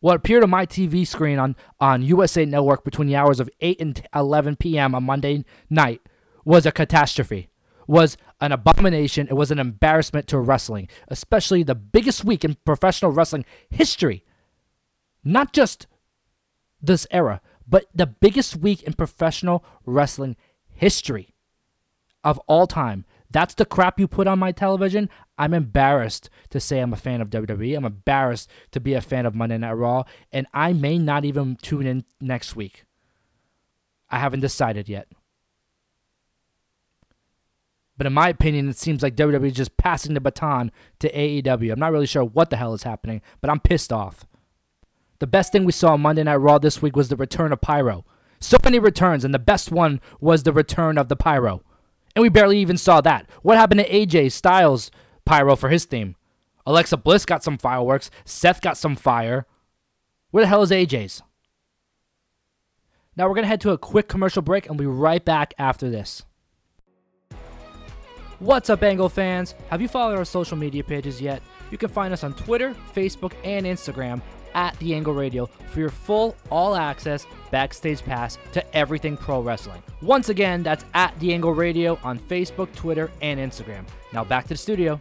What 0.00 0.16
appeared 0.16 0.44
on 0.44 0.50
my 0.50 0.64
TV 0.64 1.06
screen 1.06 1.38
on, 1.38 1.56
on 1.80 2.02
USA 2.02 2.44
Network 2.44 2.84
between 2.84 3.08
the 3.08 3.16
hours 3.16 3.40
of 3.40 3.50
8 3.60 3.80
and 3.80 4.06
11 4.14 4.56
p.m. 4.56 4.94
on 4.94 5.04
Monday 5.04 5.44
night 5.68 6.00
was 6.44 6.66
a 6.66 6.72
catastrophe, 6.72 7.50
was 7.88 8.16
an 8.40 8.52
abomination. 8.52 9.26
It 9.28 9.34
was 9.34 9.50
an 9.50 9.58
embarrassment 9.58 10.28
to 10.28 10.38
wrestling, 10.38 10.88
especially 11.08 11.64
the 11.64 11.74
biggest 11.74 12.24
week 12.24 12.44
in 12.44 12.56
professional 12.64 13.10
wrestling 13.10 13.44
history. 13.70 14.24
Not 15.24 15.52
just 15.52 15.88
this 16.80 17.06
era, 17.10 17.40
but 17.66 17.86
the 17.92 18.06
biggest 18.06 18.56
week 18.56 18.82
in 18.84 18.92
professional 18.92 19.64
wrestling 19.84 20.36
history 20.78 21.34
of 22.22 22.38
all 22.46 22.66
time. 22.66 23.04
That's 23.30 23.54
the 23.54 23.66
crap 23.66 24.00
you 24.00 24.08
put 24.08 24.26
on 24.26 24.38
my 24.38 24.52
television. 24.52 25.10
I'm 25.36 25.52
embarrassed 25.52 26.30
to 26.50 26.60
say 26.60 26.78
I'm 26.78 26.92
a 26.92 26.96
fan 26.96 27.20
of 27.20 27.30
WWE. 27.30 27.76
I'm 27.76 27.84
embarrassed 27.84 28.48
to 28.70 28.80
be 28.80 28.94
a 28.94 29.00
fan 29.00 29.26
of 29.26 29.34
Monday 29.34 29.58
Night 29.58 29.72
Raw, 29.72 30.04
and 30.32 30.46
I 30.54 30.72
may 30.72 30.98
not 30.98 31.24
even 31.24 31.56
tune 31.56 31.86
in 31.86 32.04
next 32.20 32.56
week. 32.56 32.84
I 34.08 34.18
haven't 34.18 34.40
decided 34.40 34.88
yet. 34.88 35.08
But 37.98 38.06
in 38.06 38.12
my 38.12 38.28
opinion, 38.28 38.68
it 38.68 38.78
seems 38.78 39.02
like 39.02 39.16
WWE 39.16 39.48
is 39.48 39.54
just 39.54 39.76
passing 39.76 40.14
the 40.14 40.20
baton 40.20 40.70
to 41.00 41.12
AEW. 41.12 41.72
I'm 41.72 41.80
not 41.80 41.92
really 41.92 42.06
sure 42.06 42.24
what 42.24 42.48
the 42.48 42.56
hell 42.56 42.72
is 42.72 42.84
happening, 42.84 43.20
but 43.40 43.50
I'm 43.50 43.58
pissed 43.58 43.92
off. 43.92 44.24
The 45.18 45.26
best 45.26 45.50
thing 45.50 45.64
we 45.64 45.72
saw 45.72 45.94
on 45.94 46.00
Monday 46.00 46.22
Night 46.22 46.36
Raw 46.36 46.58
this 46.58 46.80
week 46.80 46.94
was 46.94 47.08
the 47.08 47.16
return 47.16 47.52
of 47.52 47.60
Pyro. 47.60 48.04
So 48.40 48.56
many 48.64 48.78
returns, 48.78 49.24
and 49.24 49.34
the 49.34 49.38
best 49.38 49.70
one 49.70 50.00
was 50.20 50.42
the 50.42 50.52
return 50.52 50.98
of 50.98 51.08
the 51.08 51.16
Pyro. 51.16 51.62
And 52.14 52.22
we 52.22 52.28
barely 52.28 52.58
even 52.58 52.76
saw 52.76 53.00
that. 53.00 53.28
What 53.42 53.58
happened 53.58 53.80
to 53.80 53.88
AJ 53.88 54.32
Styles 54.32 54.90
Pyro 55.24 55.56
for 55.56 55.68
his 55.68 55.84
theme? 55.84 56.16
Alexa 56.66 56.96
Bliss 56.98 57.24
got 57.24 57.42
some 57.42 57.58
fireworks. 57.58 58.10
Seth 58.24 58.60
got 58.60 58.76
some 58.76 58.94
fire. 58.94 59.46
Where 60.30 60.44
the 60.44 60.48
hell 60.48 60.62
is 60.62 60.70
AJ's? 60.70 61.22
Now 63.16 63.26
we're 63.26 63.34
going 63.34 63.44
to 63.44 63.48
head 63.48 63.60
to 63.62 63.70
a 63.70 63.78
quick 63.78 64.08
commercial 64.08 64.42
break 64.42 64.66
and 64.66 64.78
we'll 64.78 64.88
be 64.88 64.94
right 64.94 65.24
back 65.24 65.54
after 65.58 65.88
this. 65.88 66.24
What's 68.38 68.70
up, 68.70 68.82
Angle 68.82 69.08
fans? 69.08 69.54
Have 69.70 69.82
you 69.82 69.88
followed 69.88 70.16
our 70.16 70.24
social 70.24 70.56
media 70.56 70.84
pages 70.84 71.20
yet? 71.20 71.42
You 71.70 71.78
can 71.78 71.88
find 71.88 72.12
us 72.12 72.22
on 72.22 72.34
Twitter, 72.34 72.76
Facebook, 72.94 73.32
and 73.42 73.66
Instagram 73.66 74.22
at 74.58 74.76
The 74.80 74.92
Angle 74.92 75.14
Radio 75.14 75.46
for 75.70 75.78
your 75.78 75.88
full 75.88 76.34
all 76.50 76.74
access 76.74 77.28
backstage 77.52 78.02
pass 78.02 78.38
to 78.52 78.76
everything 78.76 79.16
pro 79.16 79.40
wrestling. 79.40 79.80
Once 80.02 80.30
again, 80.30 80.64
that's 80.64 80.84
at 80.94 81.16
The 81.20 81.32
Angle 81.32 81.54
Radio 81.54 81.96
on 82.02 82.18
Facebook, 82.18 82.74
Twitter, 82.74 83.08
and 83.22 83.38
Instagram. 83.38 83.86
Now 84.12 84.24
back 84.24 84.44
to 84.44 84.54
the 84.54 84.56
studio. 84.56 84.98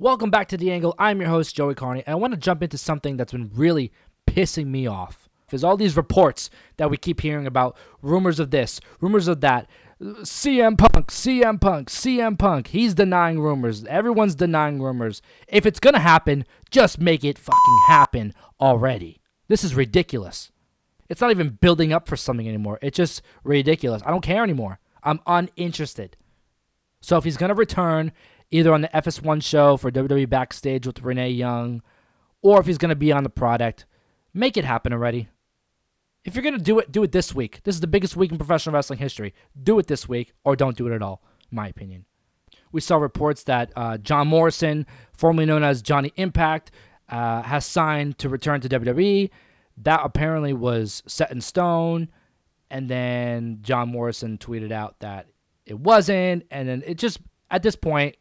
Welcome 0.00 0.30
back 0.30 0.48
to 0.48 0.56
The 0.56 0.72
Angle. 0.72 0.96
I'm 0.98 1.20
your 1.20 1.30
host, 1.30 1.54
Joey 1.54 1.76
Carney, 1.76 2.02
and 2.04 2.14
I 2.14 2.16
want 2.16 2.34
to 2.34 2.40
jump 2.40 2.64
into 2.64 2.76
something 2.76 3.16
that's 3.16 3.30
been 3.30 3.52
really 3.54 3.92
pissing 4.26 4.66
me 4.66 4.88
off. 4.88 5.28
There's 5.50 5.62
all 5.62 5.76
these 5.76 5.96
reports 5.96 6.50
that 6.78 6.90
we 6.90 6.96
keep 6.96 7.20
hearing 7.20 7.46
about 7.46 7.76
rumors 8.00 8.40
of 8.40 8.50
this, 8.50 8.80
rumors 9.00 9.28
of 9.28 9.40
that. 9.42 9.68
CM 10.02 10.76
Punk, 10.76 11.12
CM 11.12 11.60
Punk, 11.60 11.88
CM 11.88 12.36
Punk. 12.36 12.68
He's 12.68 12.92
denying 12.92 13.38
rumors. 13.38 13.84
Everyone's 13.84 14.34
denying 14.34 14.82
rumors. 14.82 15.22
If 15.46 15.64
it's 15.64 15.78
going 15.78 15.94
to 15.94 16.00
happen, 16.00 16.44
just 16.70 16.98
make 16.98 17.22
it 17.22 17.38
fucking 17.38 17.78
happen 17.86 18.34
already. 18.60 19.20
This 19.46 19.62
is 19.62 19.76
ridiculous. 19.76 20.50
It's 21.08 21.20
not 21.20 21.30
even 21.30 21.58
building 21.60 21.92
up 21.92 22.08
for 22.08 22.16
something 22.16 22.48
anymore. 22.48 22.80
It's 22.82 22.96
just 22.96 23.22
ridiculous. 23.44 24.02
I 24.04 24.10
don't 24.10 24.24
care 24.24 24.42
anymore. 24.42 24.80
I'm 25.04 25.20
uninterested. 25.24 26.16
So 27.00 27.16
if 27.16 27.24
he's 27.24 27.36
going 27.36 27.50
to 27.50 27.54
return 27.54 28.10
either 28.50 28.74
on 28.74 28.80
the 28.80 28.88
FS1 28.88 29.42
show 29.42 29.76
for 29.76 29.92
WWE 29.92 30.28
Backstage 30.28 30.86
with 30.86 31.02
Renee 31.02 31.30
Young 31.30 31.80
or 32.42 32.58
if 32.58 32.66
he's 32.66 32.78
going 32.78 32.88
to 32.88 32.96
be 32.96 33.12
on 33.12 33.22
the 33.22 33.30
product, 33.30 33.86
make 34.34 34.56
it 34.56 34.64
happen 34.64 34.92
already. 34.92 35.28
If 36.24 36.36
you're 36.36 36.50
to 36.52 36.58
do 36.58 36.78
it, 36.78 36.92
do 36.92 37.02
it 37.02 37.12
this 37.12 37.34
week. 37.34 37.60
This 37.64 37.74
is 37.74 37.80
the 37.80 37.86
biggest 37.86 38.16
week 38.16 38.30
in 38.30 38.38
professional 38.38 38.74
wrestling 38.74 39.00
history. 39.00 39.34
Do 39.60 39.78
it 39.78 39.88
this 39.88 40.08
week 40.08 40.32
or 40.44 40.54
don't 40.54 40.76
do 40.76 40.86
it 40.86 40.94
at 40.94 41.02
all, 41.02 41.22
my 41.50 41.66
opinion. 41.66 42.04
We 42.70 42.80
saw 42.80 42.96
reports 42.96 43.42
that 43.44 43.72
uh, 43.76 43.98
John 43.98 44.28
Morrison, 44.28 44.86
formerly 45.12 45.46
known 45.46 45.64
as 45.64 45.82
Johnny 45.82 46.12
Impact, 46.16 46.70
uh, 47.08 47.42
has 47.42 47.66
signed 47.66 48.18
to 48.18 48.28
return 48.28 48.60
to 48.60 48.68
WWE. 48.68 49.30
That 49.76 50.00
apparently 50.04 50.52
was 50.52 51.02
set 51.06 51.30
in 51.32 51.40
stone. 51.40 52.08
And 52.70 52.88
then 52.88 53.58
John 53.60 53.88
Morrison 53.90 54.38
tweeted 54.38 54.72
out 54.72 55.00
that 55.00 55.26
it 55.66 55.78
wasn't. 55.78 56.46
And 56.50 56.68
then 56.68 56.82
it 56.86 56.98
just, 56.98 57.20
at 57.50 57.62
this 57.62 57.76
point, 57.76 58.16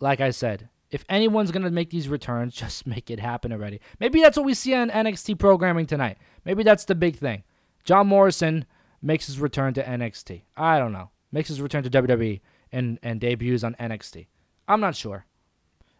like 0.00 0.20
I 0.20 0.30
said, 0.30 0.68
if 0.94 1.04
anyone's 1.08 1.50
going 1.50 1.64
to 1.64 1.72
make 1.72 1.90
these 1.90 2.08
returns, 2.08 2.54
just 2.62 2.86
make 2.86 3.10
it 3.10 3.18
happen 3.18 3.52
already. 3.52 3.80
Maybe 3.98 4.22
that's 4.22 4.36
what 4.36 4.46
we 4.46 4.54
see 4.54 4.74
on 4.74 4.90
NXT 4.90 5.40
programming 5.40 5.86
tonight. 5.86 6.18
Maybe 6.44 6.62
that's 6.62 6.84
the 6.84 6.94
big 6.94 7.16
thing. 7.16 7.42
John 7.82 8.06
Morrison 8.06 8.64
makes 9.02 9.26
his 9.26 9.40
return 9.40 9.74
to 9.74 9.82
NXT. 9.82 10.42
I 10.56 10.78
don't 10.78 10.92
know. 10.92 11.10
Makes 11.32 11.48
his 11.48 11.60
return 11.60 11.82
to 11.82 11.90
WWE 11.90 12.40
and, 12.70 13.00
and 13.02 13.20
debuts 13.20 13.64
on 13.64 13.74
NXT. 13.74 14.28
I'm 14.68 14.80
not 14.80 14.94
sure. 14.94 15.26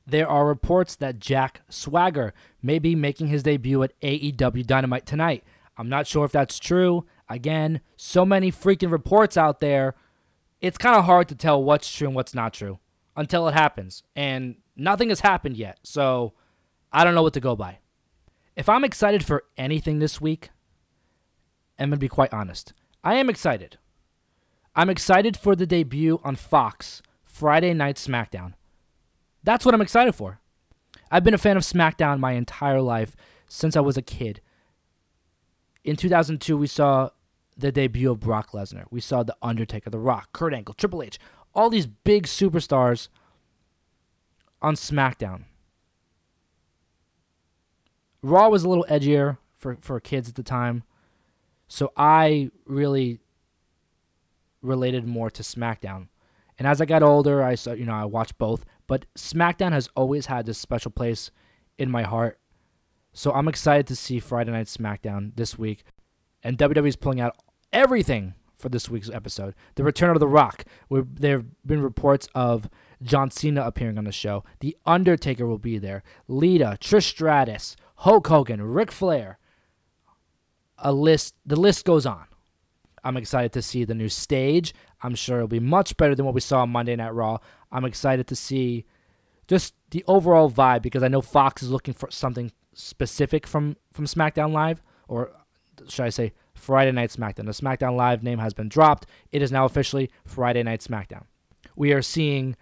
There 0.06 0.28
are 0.28 0.46
reports 0.46 0.94
that 0.96 1.18
Jack 1.18 1.62
Swagger 1.68 2.32
may 2.62 2.78
be 2.78 2.94
making 2.94 3.26
his 3.26 3.42
debut 3.42 3.82
at 3.82 3.98
AEW 4.00 4.64
Dynamite 4.64 5.06
tonight. 5.06 5.42
I'm 5.76 5.88
not 5.88 6.06
sure 6.06 6.24
if 6.24 6.30
that's 6.30 6.60
true. 6.60 7.04
Again, 7.28 7.80
so 7.96 8.24
many 8.24 8.52
freaking 8.52 8.92
reports 8.92 9.36
out 9.36 9.58
there. 9.58 9.96
It's 10.60 10.78
kind 10.78 10.94
of 10.94 11.06
hard 11.06 11.26
to 11.30 11.34
tell 11.34 11.62
what's 11.62 11.92
true 11.92 12.06
and 12.06 12.14
what's 12.14 12.34
not 12.34 12.54
true 12.54 12.78
until 13.16 13.48
it 13.48 13.54
happens. 13.54 14.04
And 14.14 14.56
Nothing 14.76 15.08
has 15.10 15.20
happened 15.20 15.56
yet, 15.56 15.78
so 15.82 16.32
I 16.92 17.04
don't 17.04 17.14
know 17.14 17.22
what 17.22 17.34
to 17.34 17.40
go 17.40 17.54
by. 17.56 17.78
If 18.56 18.68
I'm 18.68 18.84
excited 18.84 19.24
for 19.24 19.44
anything 19.56 19.98
this 19.98 20.20
week, 20.20 20.50
I'm 21.78 21.90
going 21.90 21.98
to 21.98 22.00
be 22.00 22.08
quite 22.08 22.32
honest. 22.32 22.72
I 23.02 23.14
am 23.14 23.28
excited. 23.28 23.78
I'm 24.76 24.90
excited 24.90 25.36
for 25.36 25.54
the 25.54 25.66
debut 25.66 26.20
on 26.24 26.36
Fox 26.36 27.02
Friday 27.24 27.74
Night 27.74 27.96
SmackDown. 27.96 28.54
That's 29.42 29.64
what 29.64 29.74
I'm 29.74 29.80
excited 29.80 30.14
for. 30.14 30.40
I've 31.10 31.24
been 31.24 31.34
a 31.34 31.38
fan 31.38 31.56
of 31.56 31.62
SmackDown 31.62 32.18
my 32.18 32.32
entire 32.32 32.80
life 32.80 33.14
since 33.46 33.76
I 33.76 33.80
was 33.80 33.96
a 33.96 34.02
kid. 34.02 34.40
In 35.84 35.96
2002, 35.96 36.56
we 36.56 36.66
saw 36.66 37.10
the 37.56 37.70
debut 37.70 38.10
of 38.10 38.20
Brock 38.20 38.50
Lesnar. 38.52 38.86
We 38.90 39.00
saw 39.00 39.22
The 39.22 39.36
Undertaker, 39.42 39.90
The 39.90 39.98
Rock, 39.98 40.32
Kurt 40.32 40.54
Angle, 40.54 40.74
Triple 40.74 41.02
H, 41.02 41.18
all 41.54 41.70
these 41.70 41.86
big 41.86 42.26
superstars 42.26 43.08
on 44.64 44.74
SmackDown. 44.76 45.44
Raw 48.22 48.48
was 48.48 48.64
a 48.64 48.68
little 48.68 48.86
edgier 48.88 49.36
for, 49.58 49.76
for 49.82 50.00
kids 50.00 50.30
at 50.30 50.36
the 50.36 50.42
time. 50.42 50.84
So 51.68 51.92
I 51.98 52.50
really 52.64 53.20
related 54.62 55.06
more 55.06 55.30
to 55.30 55.42
SmackDown. 55.42 56.08
And 56.58 56.66
as 56.66 56.80
I 56.80 56.86
got 56.86 57.02
older, 57.02 57.42
I 57.42 57.56
saw, 57.56 57.72
you 57.72 57.84
know, 57.84 57.92
I 57.92 58.06
watched 58.06 58.38
both, 58.38 58.64
but 58.86 59.04
SmackDown 59.16 59.72
has 59.72 59.88
always 59.94 60.26
had 60.26 60.46
this 60.46 60.56
special 60.56 60.90
place 60.90 61.30
in 61.76 61.90
my 61.90 62.02
heart. 62.02 62.38
So 63.12 63.32
I'm 63.32 63.48
excited 63.48 63.86
to 63.88 63.96
see 63.96 64.18
Friday 64.18 64.52
Night 64.52 64.66
SmackDown 64.66 65.32
this 65.36 65.58
week. 65.58 65.84
And 66.42 66.56
WWE 66.56 66.88
is 66.88 66.96
pulling 66.96 67.20
out 67.20 67.36
everything 67.70 68.32
for 68.56 68.70
this 68.70 68.88
week's 68.88 69.10
episode. 69.10 69.54
The 69.74 69.84
return 69.84 70.16
of 70.16 70.20
The 70.20 70.28
Rock. 70.28 70.64
Where 70.88 71.02
There 71.02 71.38
have 71.38 71.46
been 71.66 71.82
reports 71.82 72.28
of 72.34 72.70
John 73.04 73.30
Cena 73.30 73.62
appearing 73.62 73.98
on 73.98 74.04
the 74.04 74.12
show. 74.12 74.44
The 74.60 74.76
Undertaker 74.86 75.46
will 75.46 75.58
be 75.58 75.78
there. 75.78 76.02
Lita, 76.26 76.78
Trish 76.80 77.04
Stratus, 77.04 77.76
Hulk 77.96 78.26
Hogan, 78.26 78.62
Ric 78.62 78.90
Flair. 78.90 79.38
A 80.78 80.92
list. 80.92 81.34
The 81.46 81.56
list 81.56 81.84
goes 81.84 82.06
on. 82.06 82.24
I'm 83.04 83.16
excited 83.16 83.52
to 83.52 83.62
see 83.62 83.84
the 83.84 83.94
new 83.94 84.08
stage. 84.08 84.74
I'm 85.02 85.14
sure 85.14 85.36
it'll 85.36 85.48
be 85.48 85.60
much 85.60 85.96
better 85.96 86.14
than 86.14 86.24
what 86.24 86.34
we 86.34 86.40
saw 86.40 86.62
on 86.62 86.70
Monday 86.70 86.96
Night 86.96 87.14
Raw. 87.14 87.38
I'm 87.70 87.84
excited 87.84 88.26
to 88.28 88.36
see 88.36 88.86
just 89.46 89.74
the 89.90 90.02
overall 90.08 90.50
vibe 90.50 90.82
because 90.82 91.02
I 91.02 91.08
know 91.08 91.20
Fox 91.20 91.62
is 91.62 91.70
looking 91.70 91.92
for 91.92 92.10
something 92.10 92.50
specific 92.72 93.46
from 93.46 93.76
from 93.92 94.06
SmackDown 94.06 94.52
Live, 94.52 94.82
or 95.06 95.32
should 95.88 96.06
I 96.06 96.08
say 96.08 96.32
Friday 96.54 96.92
Night 96.92 97.10
SmackDown. 97.10 97.46
The 97.46 97.52
SmackDown 97.52 97.96
Live 97.96 98.22
name 98.22 98.38
has 98.38 98.54
been 98.54 98.68
dropped. 98.68 99.06
It 99.30 99.42
is 99.42 99.52
now 99.52 99.64
officially 99.64 100.10
Friday 100.24 100.62
Night 100.62 100.80
SmackDown. 100.80 101.24
We 101.76 101.92
are 101.92 102.02
seeing 102.02 102.56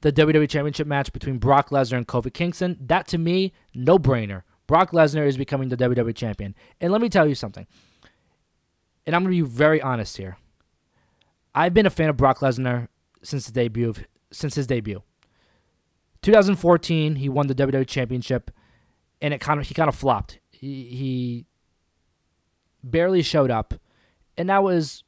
the 0.00 0.12
WWE 0.12 0.48
Championship 0.48 0.86
match 0.86 1.12
between 1.12 1.38
Brock 1.38 1.70
Lesnar 1.70 1.96
and 1.96 2.06
Kofi 2.06 2.32
Kingston. 2.32 2.76
That 2.80 3.06
to 3.08 3.18
me, 3.18 3.52
no 3.74 3.98
brainer. 3.98 4.42
Brock 4.66 4.90
Lesnar 4.90 5.26
is 5.26 5.36
becoming 5.36 5.68
the 5.68 5.76
WWE 5.76 6.14
Champion. 6.14 6.54
And 6.80 6.92
let 6.92 7.00
me 7.00 7.08
tell 7.08 7.26
you 7.26 7.34
something. 7.34 7.66
And 9.06 9.14
I'm 9.14 9.22
going 9.22 9.36
to 9.36 9.42
be 9.44 9.48
very 9.48 9.80
honest 9.80 10.16
here. 10.16 10.36
I've 11.54 11.72
been 11.72 11.86
a 11.86 11.90
fan 11.90 12.10
of 12.10 12.16
Brock 12.16 12.40
Lesnar 12.40 12.88
since 13.22 13.46
the 13.46 13.52
debut 13.52 13.88
of, 13.88 14.04
since 14.30 14.54
his 14.54 14.66
debut. 14.66 15.02
2014, 16.22 17.16
he 17.16 17.28
won 17.28 17.46
the 17.46 17.54
WWE 17.54 17.86
Championship, 17.86 18.50
and 19.22 19.32
it 19.32 19.40
kind 19.40 19.60
of 19.60 19.66
he 19.68 19.74
kind 19.74 19.88
of 19.88 19.94
flopped. 19.94 20.40
He, 20.50 20.84
he 20.84 21.46
barely 22.82 23.22
showed 23.22 23.50
up, 23.50 23.74
and 24.36 24.50
that 24.50 24.62
was 24.62 25.04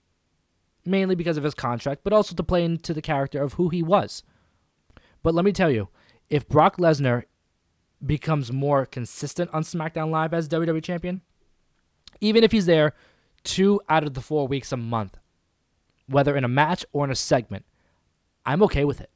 mainly 0.84 1.14
because 1.14 1.36
of 1.36 1.44
his 1.44 1.54
contract, 1.54 2.02
but 2.04 2.12
also 2.12 2.34
to 2.34 2.42
play 2.42 2.64
into 2.64 2.94
the 2.94 3.02
character 3.02 3.42
of 3.42 3.54
who 3.54 3.68
he 3.68 3.82
was. 3.82 4.22
But 5.22 5.34
let 5.34 5.44
me 5.44 5.52
tell 5.52 5.70
you, 5.70 5.88
if 6.30 6.48
Brock 6.48 6.76
Lesnar 6.76 7.24
becomes 8.04 8.52
more 8.52 8.86
consistent 8.86 9.50
on 9.52 9.62
SmackDown 9.62 10.10
Live 10.10 10.32
as 10.32 10.48
WWE 10.48 10.82
champion, 10.82 11.22
even 12.20 12.44
if 12.44 12.52
he's 12.52 12.66
there 12.66 12.94
two 13.44 13.80
out 13.88 14.04
of 14.04 14.14
the 14.14 14.20
four 14.20 14.46
weeks 14.46 14.72
a 14.72 14.76
month, 14.76 15.18
whether 16.06 16.36
in 16.36 16.44
a 16.44 16.48
match 16.48 16.84
or 16.92 17.04
in 17.04 17.10
a 17.10 17.16
segment, 17.16 17.64
I'm 18.46 18.62
okay 18.62 18.84
with 18.84 19.00
it. 19.00 19.10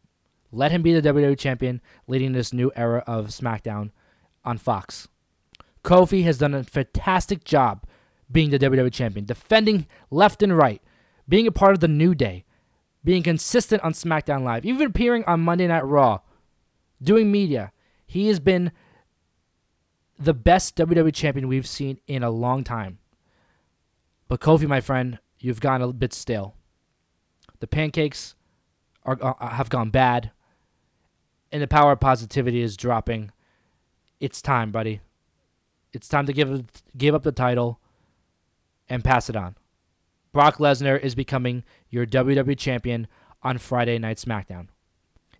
Let 0.51 0.73
him 0.73 0.83
be 0.83 0.93
the 0.93 1.13
WWE 1.13 1.39
champion, 1.39 1.81
leading 2.07 2.33
this 2.33 2.53
new 2.53 2.71
era 2.77 3.03
of 3.07 3.29
SmackDown 3.29 3.91
on 4.45 4.59
Fox. 4.59 5.09
Kofi 5.83 6.25
has 6.25 6.39
done 6.39 6.55
a 6.55 6.63
fantastic 6.63 7.45
job 7.45 7.85
being 8.31 8.51
the 8.51 8.59
WWE 8.59 8.93
champion, 8.93 9.25
defending 9.25 9.87
left 10.11 10.43
and 10.43 10.57
right, 10.57 10.83
being 11.29 11.47
a 11.47 11.53
part 11.53 11.73
of 11.73 11.81
the 11.81 11.89
New 11.89 12.15
Day, 12.15 12.45
being 13.05 13.23
consistent 13.23 13.83
on 13.83 13.93
SmackDown 13.93 14.43
Live, 14.43 14.65
even 14.65 14.87
appearing 14.87 15.25
on 15.27 15.41
Monday 15.41 15.67
Night 15.67 15.85
Raw, 15.85 16.21
doing 17.03 17.31
media. 17.31 17.73
He 18.07 18.29
has 18.29 18.41
been 18.41 18.73
the 20.19 20.35
best 20.35 20.77
WWE 20.77 21.13
champion 21.13 21.49
we've 21.49 21.67
seen 21.67 21.99
in 22.07 22.23
a 22.23 22.31
long 22.31 22.63
time. 22.63 22.99
But 24.29 24.41
Kofi, 24.41 24.67
my 24.67 24.81
friend, 24.81 25.19
you've 25.39 25.61
gone 25.61 25.83
a 25.83 25.93
bit 25.93 26.13
stale. 26.13 26.55
The 27.61 27.67
pancakes 27.67 28.35
are 29.05 29.19
uh, 29.21 29.49
have 29.49 29.69
gone 29.69 29.91
bad, 29.91 30.31
and 31.51 31.63
the 31.63 31.69
power 31.69 31.93
of 31.93 32.01
positivity 32.01 32.61
is 32.61 32.77
dropping. 32.77 33.31
It's 34.21 34.41
time, 34.41 34.71
buddy. 34.71 35.01
It's 35.93 36.09
time 36.09 36.27
to 36.27 36.33
give 36.33 36.65
give 36.97 37.15
up 37.15 37.23
the 37.23 37.33
title 37.33 37.81
and 38.89 39.05
pass 39.05 39.29
it 39.29 39.37
on. 39.37 39.57
Brock 40.33 40.57
Lesnar 40.57 40.99
is 40.99 41.15
becoming 41.15 41.63
your 41.91 42.07
WWE 42.07 42.59
champion 42.59 43.07
on 43.43 43.59
Friday 43.59 43.99
Night 43.99 44.17
SmackDown. 44.17 44.69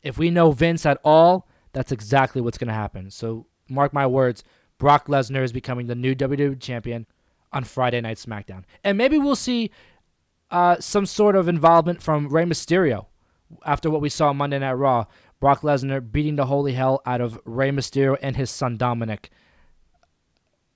If 0.03 0.19
we 0.19 0.31
know 0.31 0.53
Vince 0.53 0.85
at 0.85 1.01
all, 1.05 1.49
that's 1.73 1.93
exactly 1.93 2.43
what's 2.43 2.59
going 2.59 2.69
to 2.69 2.75
happen. 2.75 3.11
So 3.11 3.47
mark 3.69 3.93
my 3.93 4.07
words, 4.07 4.45
Brock 4.79 5.07
Lesnar 5.07 5.43
is 5.43 5.53
becoming 5.53 5.87
the 5.87 5.95
new 5.95 6.15
WWE 6.15 6.61
champion 6.61 7.07
on 7.53 7.65
Friday 7.65 8.01
Night 8.01 8.19
SmackDown. 8.19 8.65
And 8.85 8.99
maybe 8.99 9.19
we'll 9.19 9.37
see 9.37 9.71
uh, 10.51 10.77
some 10.81 11.07
sort 11.07 11.37
of 11.37 11.49
involvement 11.49 12.03
from 12.03 12.29
Rey 12.29 12.45
Mysterio 12.45 13.07
after 13.65 13.91
what 13.91 14.01
we 14.01 14.09
saw 14.09 14.29
on 14.29 14.37
Monday 14.37 14.59
Night 14.59 14.73
Raw. 14.73 15.07
Brock 15.41 15.63
Lesnar 15.63 16.13
beating 16.13 16.37
the 16.37 16.47
holy 16.47 16.75
hell 16.75 17.01
out 17.05 17.21
of 17.21 17.41
Rey 17.45 17.71
Mysterio 17.71 18.17
and 18.23 18.37
his 18.37 18.51
son 18.51 18.77
Dominic. 18.77 19.31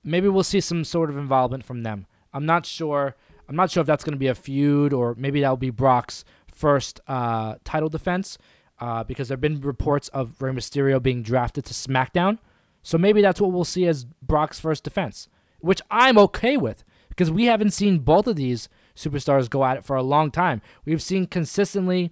Maybe 0.03 0.27
we'll 0.27 0.43
see 0.43 0.61
some 0.61 0.83
sort 0.83 1.09
of 1.09 1.17
involvement 1.17 1.63
from 1.63 1.83
them. 1.83 2.07
I'm 2.33 2.45
not 2.45 2.65
sure. 2.65 3.15
I'm 3.49 3.55
not 3.55 3.71
sure 3.71 3.81
if 3.81 3.87
that's 3.87 4.03
going 4.03 4.13
to 4.13 4.19
be 4.19 4.27
a 4.27 4.35
feud 4.35 4.93
or 4.93 5.15
maybe 5.17 5.41
that'll 5.41 5.57
be 5.57 5.69
Brock's 5.69 6.25
first 6.53 6.99
uh, 7.07 7.55
title 7.63 7.89
defense 7.89 8.37
uh, 8.79 9.03
because 9.03 9.27
there 9.27 9.35
have 9.35 9.41
been 9.41 9.61
reports 9.61 10.07
of 10.09 10.41
Rey 10.41 10.51
Mysterio 10.51 11.01
being 11.01 11.23
drafted 11.23 11.65
to 11.65 11.73
SmackDown. 11.73 12.39
So 12.83 12.97
maybe 12.97 13.21
that's 13.21 13.41
what 13.41 13.51
we'll 13.51 13.65
see 13.65 13.85
as 13.85 14.05
Brock's 14.21 14.59
first 14.59 14.83
defense, 14.83 15.29
which 15.59 15.81
I'm 15.89 16.17
okay 16.17 16.57
with 16.57 16.83
because 17.09 17.31
we 17.31 17.45
haven't 17.45 17.71
seen 17.71 17.99
both 17.99 18.27
of 18.27 18.35
these 18.35 18.69
superstars 18.95 19.49
go 19.49 19.65
at 19.65 19.77
it 19.77 19.83
for 19.83 19.95
a 19.95 20.03
long 20.03 20.31
time. 20.31 20.61
We've 20.85 21.01
seen 21.01 21.25
consistently 21.27 22.11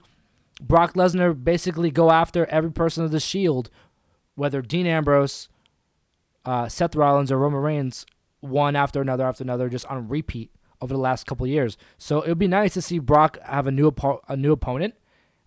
Brock 0.61 0.93
Lesnar 0.93 1.41
basically 1.41 1.91
go 1.91 2.11
after 2.11 2.45
every 2.47 2.71
person 2.71 3.03
of 3.03 3.11
the 3.11 3.19
Shield, 3.19 3.69
whether 4.35 4.61
Dean 4.61 4.87
Ambrose, 4.87 5.49
uh, 6.45 6.67
Seth 6.69 6.95
Rollins, 6.95 7.31
or 7.31 7.37
Roman 7.37 7.61
Reigns 7.61 8.05
one 8.39 8.75
after 8.75 9.01
another 9.01 9.25
after 9.25 9.43
another, 9.43 9.69
just 9.69 9.85
on 9.87 10.07
repeat 10.07 10.51
over 10.81 10.93
the 10.93 10.99
last 10.99 11.25
couple 11.25 11.45
years. 11.47 11.77
So 11.97 12.21
it 12.21 12.29
would 12.29 12.39
be 12.39 12.47
nice 12.47 12.73
to 12.73 12.81
see 12.81 12.99
Brock 12.99 13.37
have 13.43 13.67
a 13.67 13.71
new 13.71 13.91
oppo- 13.91 14.21
a 14.27 14.35
new 14.35 14.51
opponent. 14.51 14.95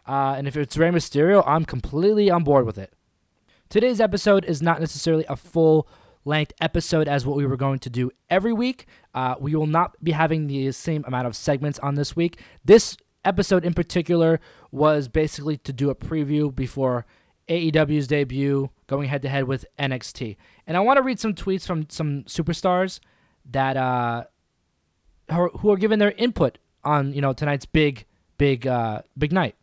Uh, 0.07 0.35
and 0.39 0.49
if 0.49 0.57
it's 0.57 0.77
Rey 0.77 0.91
Mysterio, 0.91 1.43
I'm 1.47 1.65
completely 1.65 2.31
on 2.31 2.43
board 2.45 2.65
with 2.65 2.79
it. 2.79 2.95
Today's 3.69 4.01
episode 4.01 4.45
is 4.47 4.63
not 4.63 4.81
necessarily 4.81 5.27
a 5.29 5.37
full 5.37 5.87
length 6.25 6.53
episode 6.61 7.09
as 7.09 7.27
what 7.27 7.37
we 7.37 7.47
were 7.47 7.57
going 7.57 7.79
to 7.81 7.91
do 7.91 8.11
every 8.31 8.53
week. 8.53 8.87
Uh, 9.15 9.35
we 9.39 9.55
will 9.55 9.67
not 9.67 10.03
be 10.03 10.13
having 10.13 10.47
the 10.47 10.73
same 10.73 11.05
amount 11.07 11.27
of 11.27 11.37
segments 11.37 11.79
on 11.81 11.95
this 11.95 12.17
week. 12.17 12.41
This 12.65 12.97
episode 13.25 13.65
in 13.65 13.75
particular 13.75 14.41
was 14.71 15.09
basically 15.09 15.59
to 15.59 15.73
do 15.73 15.91
a 15.91 15.95
preview 15.95 16.55
before 16.55 17.05
AEW's 17.49 18.07
debut, 18.07 18.71
going 18.87 19.09
head 19.09 19.23
to 19.23 19.29
head 19.29 19.45
with 19.45 19.65
NXT. 19.79 20.37
And 20.67 20.77
I 20.77 20.81
want 20.81 20.99
to 20.99 21.03
read 21.03 21.19
some 21.19 21.35
tweets 21.35 21.67
from 21.67 21.89
some 21.89 22.25
superstars 22.25 23.01
that 23.51 23.77
uh, 23.77 24.25
who 25.31 25.71
are 25.71 25.77
giving 25.77 25.99
their 25.99 26.13
input 26.13 26.59
on 26.85 27.13
you 27.13 27.21
know 27.21 27.33
tonight's 27.33 27.67
big, 27.67 28.05
big, 28.37 28.67
uh, 28.67 29.03
big 29.17 29.33
night. 29.33 29.55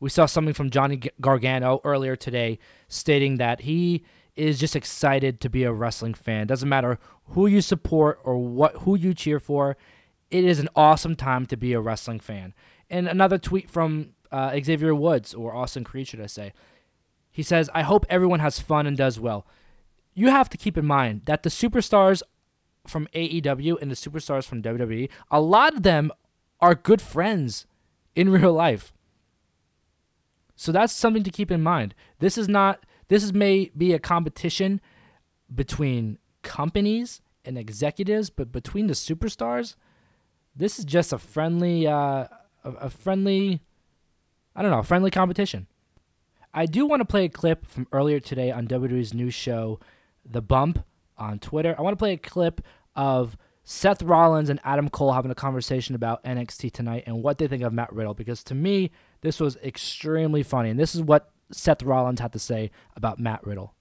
We 0.00 0.10
saw 0.10 0.26
something 0.26 0.54
from 0.54 0.70
Johnny 0.70 1.00
Gargano 1.20 1.80
earlier 1.84 2.16
today, 2.16 2.58
stating 2.88 3.36
that 3.38 3.62
he 3.62 4.04
is 4.36 4.58
just 4.58 4.74
excited 4.74 5.40
to 5.40 5.48
be 5.48 5.64
a 5.64 5.72
wrestling 5.72 6.14
fan. 6.14 6.46
Doesn't 6.46 6.68
matter 6.68 6.98
who 7.28 7.46
you 7.46 7.60
support 7.60 8.20
or 8.24 8.36
what 8.36 8.76
who 8.78 8.96
you 8.96 9.14
cheer 9.14 9.40
for. 9.40 9.76
It 10.30 10.44
is 10.44 10.58
an 10.58 10.68
awesome 10.74 11.14
time 11.16 11.46
to 11.46 11.56
be 11.56 11.72
a 11.72 11.80
wrestling 11.80 12.20
fan. 12.20 12.54
And 12.90 13.08
another 13.08 13.38
tweet 13.38 13.70
from 13.70 14.10
uh, 14.32 14.58
Xavier 14.62 14.94
Woods 14.94 15.32
or 15.32 15.54
Austin 15.54 15.84
Creed, 15.84 16.08
should 16.08 16.20
I 16.20 16.26
say? 16.26 16.52
He 17.30 17.42
says, 17.42 17.70
I 17.74 17.82
hope 17.82 18.04
everyone 18.08 18.40
has 18.40 18.58
fun 18.58 18.86
and 18.86 18.96
does 18.96 19.18
well. 19.18 19.46
You 20.12 20.28
have 20.28 20.48
to 20.50 20.56
keep 20.56 20.76
in 20.76 20.86
mind 20.86 21.22
that 21.24 21.42
the 21.42 21.50
superstars 21.50 22.22
from 22.86 23.08
AEW 23.14 23.80
and 23.80 23.90
the 23.90 23.94
superstars 23.94 24.44
from 24.44 24.62
WWE, 24.62 25.08
a 25.30 25.40
lot 25.40 25.74
of 25.74 25.82
them 25.82 26.10
are 26.60 26.74
good 26.74 27.00
friends 27.00 27.66
in 28.14 28.28
real 28.30 28.52
life. 28.52 28.92
So 30.56 30.72
that's 30.72 30.92
something 30.92 31.22
to 31.24 31.30
keep 31.30 31.50
in 31.50 31.62
mind. 31.62 31.94
This 32.18 32.38
is 32.38 32.48
not 32.48 32.84
this 33.08 33.22
is 33.22 33.32
may 33.32 33.70
be 33.76 33.92
a 33.92 33.98
competition 33.98 34.80
between 35.54 36.18
companies 36.42 37.20
and 37.44 37.58
executives, 37.58 38.30
but 38.30 38.50
between 38.50 38.86
the 38.86 38.94
superstars, 38.94 39.74
this 40.56 40.78
is 40.78 40.84
just 40.84 41.12
a 41.12 41.18
friendly 41.18 41.86
uh, 41.86 42.26
a, 42.64 42.70
a 42.80 42.90
friendly 42.90 43.60
I 44.54 44.62
don't 44.62 44.70
know, 44.70 44.78
a 44.78 44.84
friendly 44.84 45.10
competition. 45.10 45.66
I 46.52 46.66
do 46.66 46.86
want 46.86 47.00
to 47.00 47.04
play 47.04 47.24
a 47.24 47.28
clip 47.28 47.66
from 47.66 47.88
earlier 47.90 48.20
today 48.20 48.52
on 48.52 48.68
WWE's 48.68 49.12
new 49.12 49.28
show, 49.28 49.80
The 50.24 50.40
Bump, 50.40 50.84
on 51.18 51.38
Twitter. 51.38 51.74
I 51.78 51.82
want 51.82 51.92
to 51.94 51.98
play 51.98 52.12
a 52.12 52.16
clip 52.18 52.60
of 52.96 53.36
Seth 53.64 54.02
Rollins 54.02 54.50
and 54.50 54.60
Adam 54.64 54.88
Cole 54.90 55.12
having 55.12 55.30
a 55.30 55.34
conversation 55.34 55.94
about 55.94 56.22
NXT 56.24 56.72
tonight 56.72 57.04
and 57.06 57.22
what 57.22 57.38
they 57.38 57.46
think 57.48 57.62
of 57.62 57.72
Matt 57.72 57.92
Riddle 57.92 58.14
because 58.14 58.44
to 58.44 58.54
me, 58.54 58.90
this 59.22 59.40
was 59.40 59.56
extremely 59.64 60.42
funny. 60.42 60.70
And 60.70 60.78
this 60.78 60.94
is 60.94 61.00
what 61.02 61.30
Seth 61.50 61.82
Rollins 61.82 62.20
had 62.20 62.32
to 62.32 62.38
say 62.38 62.70
about 62.94 63.18
Matt 63.18 63.44
Riddle. 63.46 63.74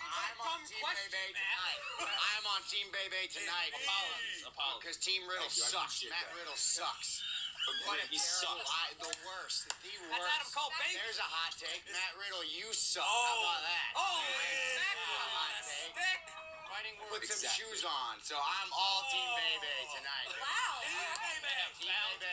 I'm 0.00 0.40
on 0.40 0.60
Team 0.64 0.80
Bebe 0.80 1.28
tonight. 1.28 1.80
I'm 2.00 2.46
on 2.48 2.62
Team 2.64 2.86
Bebe 2.88 3.28
tonight. 3.28 3.72
Because 4.80 4.96
Team 5.02 5.22
Riddle 5.28 5.50
sucks. 5.50 6.06
Matt 6.08 6.30
Riddle 6.38 6.54
sucks. 6.54 7.20
What 7.90 7.98
a 7.98 8.06
He 8.06 8.14
terrible, 8.14 8.62
sucks. 8.62 8.70
I, 8.70 8.94
the 9.02 9.10
worst, 9.26 9.66
the 9.82 9.90
That's 9.90 10.22
worst. 10.22 10.38
Adam 10.38 10.50
Cole, 10.54 10.70
baby. 10.78 11.02
There's 11.02 11.18
a 11.18 11.26
hot 11.26 11.50
take. 11.58 11.82
Matt 11.90 12.14
Riddle, 12.14 12.46
you 12.46 12.70
suck. 12.70 13.02
Oh. 13.02 13.10
How 13.10 13.36
about 13.42 13.62
that? 13.66 13.90
Oh, 13.98 14.15
Fighting 16.76 16.92
word. 17.00 17.08
Put 17.08 17.24
some 17.24 17.40
Exactly. 17.40 17.56
shoes 17.72 17.88
on. 17.88 18.20
So 18.20 18.36
I'm 18.36 18.68
all 18.76 19.00
Team 19.08 19.24
Oh. 19.24 19.40
Bebe 19.40 19.76
tonight. 19.96 20.28
Wow. 20.36 20.84
Team 20.84 21.40
Bebe. 21.40 22.28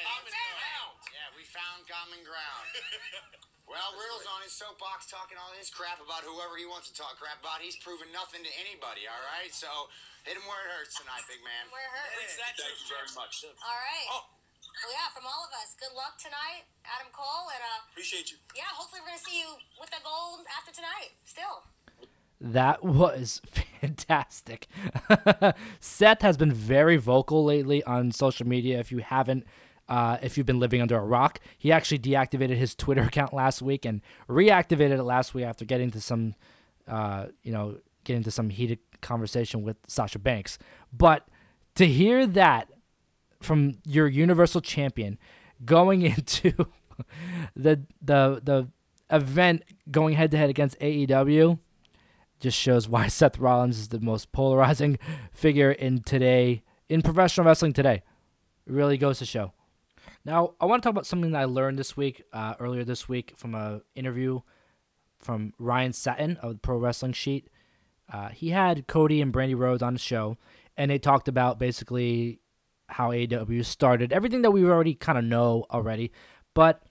Yeah, 1.15 1.31
we 1.31 1.47
found 1.47 1.87
common 1.87 2.19
ground. 2.27 2.67
Well, 3.63 3.95
Riddle's 3.95 4.27
on 4.27 4.43
his 4.43 4.51
soapbox 4.51 5.07
talking 5.07 5.39
all 5.39 5.49
his 5.55 5.71
crap 5.71 5.95
about 6.03 6.21
whoever 6.27 6.59
he 6.59 6.67
wants 6.67 6.91
to 6.91 6.93
talk 6.99 7.15
crap 7.15 7.39
about. 7.39 7.63
He's 7.63 7.79
proven 7.79 8.11
nothing 8.11 8.43
to 8.43 8.51
anybody, 8.59 9.07
all 9.07 9.23
right? 9.33 9.49
So 9.55 9.87
hit 10.27 10.35
him 10.35 10.43
where 10.45 10.59
it 10.67 10.69
hurts 10.77 10.99
tonight, 10.99 11.23
big 11.31 11.39
man. 11.41 11.71
Where 11.71 11.79
it 11.81 11.95
hurt. 11.95 12.27
Thank 12.43 12.59
you 12.59 12.91
very 12.91 13.07
much. 13.15 13.39
All 13.47 13.79
right. 13.79 14.07
Oh. 14.11 14.27
Well, 14.83 14.91
yeah, 14.91 15.07
from 15.15 15.23
all 15.25 15.47
of 15.47 15.51
us, 15.63 15.73
good 15.79 15.95
luck 15.95 16.19
tonight, 16.19 16.67
Adam 16.83 17.07
Cole, 17.15 17.47
and 17.55 17.63
uh, 17.63 17.87
Appreciate 17.95 18.35
you. 18.35 18.37
yeah, 18.51 18.67
hopefully 18.75 18.99
we're 18.99 19.15
gonna 19.15 19.23
see 19.25 19.39
you 19.41 19.55
with 19.79 19.89
the 19.95 20.03
gold 20.03 20.43
after 20.59 20.75
tonight. 20.75 21.15
Still. 21.23 21.63
That 22.43 22.83
was 22.83 23.39
fantastic. 23.83 24.67
Seth 25.79 26.21
has 26.21 26.37
been 26.37 26.53
very 26.53 26.97
vocal 26.97 27.43
lately 27.43 27.83
on 27.83 28.11
social 28.11 28.47
media. 28.47 28.79
If 28.79 28.91
you 28.91 28.99
haven't, 28.99 29.45
uh, 29.89 30.17
if 30.21 30.37
you've 30.37 30.45
been 30.45 30.59
living 30.59 30.81
under 30.81 30.97
a 30.97 31.03
rock, 31.03 31.39
he 31.57 31.71
actually 31.71 31.99
deactivated 31.99 32.55
his 32.55 32.75
Twitter 32.75 33.01
account 33.11 33.33
last 33.33 33.61
week 33.61 33.85
and 33.85 34.01
reactivated 34.29 34.99
it 34.99 35.03
last 35.03 35.33
week 35.33 35.45
after 35.45 35.65
getting 35.65 35.91
to 35.91 36.01
some, 36.01 36.35
uh, 36.87 37.27
you 37.43 37.51
know, 37.51 37.77
getting 38.05 38.19
into 38.19 38.31
some 38.31 38.49
heated 38.49 38.79
conversation 39.01 39.63
with 39.63 39.77
Sasha 39.87 40.19
Banks. 40.19 40.57
But 40.91 41.27
to 41.75 41.85
hear 41.85 42.25
that 42.27 42.69
from 43.41 43.79
your 43.85 44.07
Universal 44.07 44.61
Champion 44.61 45.17
going 45.65 46.01
into 46.15 46.53
the 47.55 47.81
the 48.01 48.41
the 48.43 48.67
event 49.09 49.63
going 49.91 50.15
head 50.15 50.31
to 50.31 50.37
head 50.37 50.49
against 50.49 50.79
AEW 50.79 51.59
just 52.43 52.57
shows 52.57 52.87
why 52.87 53.07
Seth 53.07 53.39
Rollins 53.39 53.79
is 53.79 53.87
the 53.87 53.99
most 53.99 54.31
polarizing 54.31 54.99
figure 55.31 55.71
in 55.71 56.03
today 56.03 56.61
in 56.89 57.01
professional 57.01 57.47
wrestling 57.47 57.73
today. 57.73 58.03
It 58.67 58.73
really 58.73 58.97
goes 58.97 59.19
to 59.19 59.25
show. 59.25 59.53
Now, 60.25 60.53
I 60.61 60.65
want 60.65 60.83
to 60.83 60.87
talk 60.87 60.91
about 60.91 61.05
something 61.05 61.31
that 61.31 61.41
I 61.41 61.45
learned 61.45 61.79
this 61.79 61.97
week, 61.97 62.23
uh, 62.31 62.53
earlier 62.59 62.83
this 62.83 63.09
week, 63.09 63.33
from 63.35 63.55
a 63.55 63.81
interview 63.95 64.41
from 65.19 65.53
Ryan 65.57 65.93
Satin 65.93 66.37
of 66.37 66.53
the 66.53 66.59
Pro 66.59 66.77
Wrestling 66.77 67.13
Sheet. 67.13 67.49
Uh, 68.11 68.29
he 68.29 68.49
had 68.49 68.87
Cody 68.87 69.21
and 69.21 69.33
Brandi 69.33 69.57
Rhodes 69.57 69.81
on 69.81 69.93
the 69.93 69.99
show, 69.99 70.37
and 70.77 70.91
they 70.91 70.99
talked 70.99 71.27
about 71.27 71.59
basically 71.59 72.41
how 72.87 73.11
AEW 73.11 73.65
started, 73.65 74.13
everything 74.13 74.41
that 74.43 74.51
we 74.51 74.65
already 74.65 74.93
kind 74.93 75.17
of 75.17 75.23
know 75.23 75.65
already. 75.71 76.11
But 76.53 76.83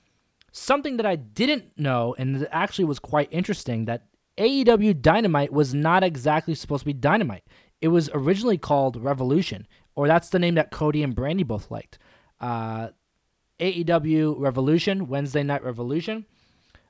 something 0.50 0.96
that 0.96 1.06
I 1.06 1.16
didn't 1.16 1.78
know, 1.78 2.14
and 2.18 2.48
actually 2.50 2.86
was 2.86 2.98
quite 2.98 3.28
interesting, 3.30 3.84
that 3.84 4.06
AEW 4.42 5.00
Dynamite 5.00 5.52
was 5.52 5.72
not 5.72 6.02
exactly 6.02 6.57
supposed 6.57 6.81
to 6.81 6.87
be 6.87 6.92
Dynamite. 6.92 7.44
It 7.81 7.88
was 7.88 8.11
originally 8.12 8.59
called 8.59 8.96
Revolution, 8.96 9.68
or 9.94 10.09
that's 10.09 10.31
the 10.31 10.40
name 10.40 10.57
that 10.57 10.72
Cody 10.72 11.05
and 11.05 11.14
Brandi 11.14 11.46
both 11.46 11.70
liked. 11.70 11.96
Uh, 12.40 12.88
AEW 13.61 14.35
Revolution, 14.37 15.07
Wednesday 15.07 15.44
Night 15.44 15.62
Revolution. 15.62 16.26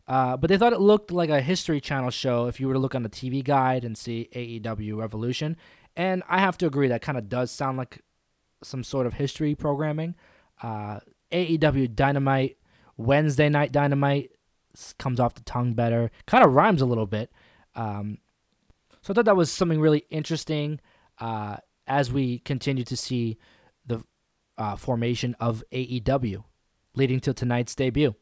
Uh, 0.08 0.38
but 0.38 0.48
they 0.48 0.56
thought 0.56 0.72
it 0.72 0.80
looked 0.80 1.10
like 1.10 1.28
a 1.28 1.42
History 1.42 1.78
Channel 1.78 2.10
show 2.10 2.46
if 2.46 2.58
you 2.58 2.68
were 2.68 2.72
to 2.72 2.80
look 2.80 2.94
on 2.94 3.02
the 3.02 3.10
TV 3.10 3.44
guide 3.44 3.84
and 3.84 3.98
see 3.98 4.30
AEW 4.32 4.96
Revolution. 4.96 5.58
And 5.94 6.22
I 6.30 6.38
have 6.40 6.56
to 6.58 6.66
agree, 6.66 6.88
that 6.88 7.02
kind 7.02 7.18
of 7.18 7.28
does 7.28 7.50
sound 7.50 7.76
like 7.76 8.00
some 8.64 8.82
sort 8.82 9.06
of 9.06 9.14
history 9.14 9.54
programming. 9.54 10.14
Uh, 10.62 11.00
AEW 11.30 11.94
Dynamite, 11.94 12.56
Wednesday 12.96 13.50
Night 13.50 13.72
Dynamite 13.72 14.30
comes 14.98 15.20
off 15.20 15.34
the 15.34 15.42
tongue 15.42 15.74
better. 15.74 16.10
Kind 16.26 16.44
of 16.44 16.54
rhymes 16.54 16.80
a 16.80 16.86
little 16.86 17.06
bit. 17.06 17.30
Um, 17.74 18.18
so 19.02 19.12
I 19.12 19.14
thought 19.14 19.24
that 19.24 19.36
was 19.36 19.50
something 19.50 19.80
really 19.80 20.04
interesting 20.10 20.80
uh, 21.18 21.56
as 21.86 22.12
we 22.12 22.38
continue 22.40 22.84
to 22.84 22.96
see 22.96 23.38
the 23.86 24.04
uh, 24.58 24.76
formation 24.76 25.34
of 25.40 25.64
AEW 25.72 26.44
leading 26.94 27.20
to 27.20 27.34
tonight's 27.34 27.74
debut. 27.74 28.14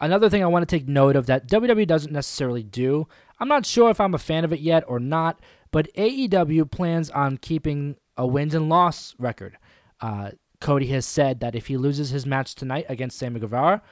Another 0.00 0.28
thing 0.28 0.42
I 0.42 0.48
want 0.48 0.68
to 0.68 0.78
take 0.78 0.88
note 0.88 1.16
of 1.16 1.26
that 1.26 1.48
WWE 1.48 1.86
doesn't 1.86 2.12
necessarily 2.12 2.62
do, 2.62 3.06
I'm 3.38 3.48
not 3.48 3.64
sure 3.64 3.90
if 3.90 4.00
I'm 4.00 4.14
a 4.14 4.18
fan 4.18 4.44
of 4.44 4.52
it 4.52 4.60
yet 4.60 4.84
or 4.86 4.98
not, 4.98 5.40
but 5.70 5.92
AEW 5.94 6.70
plans 6.70 7.10
on 7.10 7.38
keeping 7.38 7.96
a 8.16 8.26
wins 8.26 8.54
and 8.54 8.68
loss 8.68 9.14
record. 9.18 9.56
Uh, 10.00 10.32
Cody 10.60 10.86
has 10.86 11.06
said 11.06 11.40
that 11.40 11.54
if 11.54 11.66
he 11.66 11.76
loses 11.76 12.10
his 12.10 12.26
match 12.26 12.54
tonight 12.54 12.86
against 12.88 13.18
Sammy 13.18 13.40
Guevara, 13.40 13.82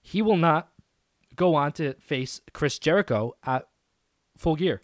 he 0.00 0.22
will 0.22 0.36
not 0.36 0.68
go 1.36 1.54
on 1.54 1.72
to 1.72 1.94
face 1.94 2.40
Chris 2.52 2.78
Jericho 2.78 3.34
at 3.44 3.68
full 4.36 4.56
gear. 4.56 4.82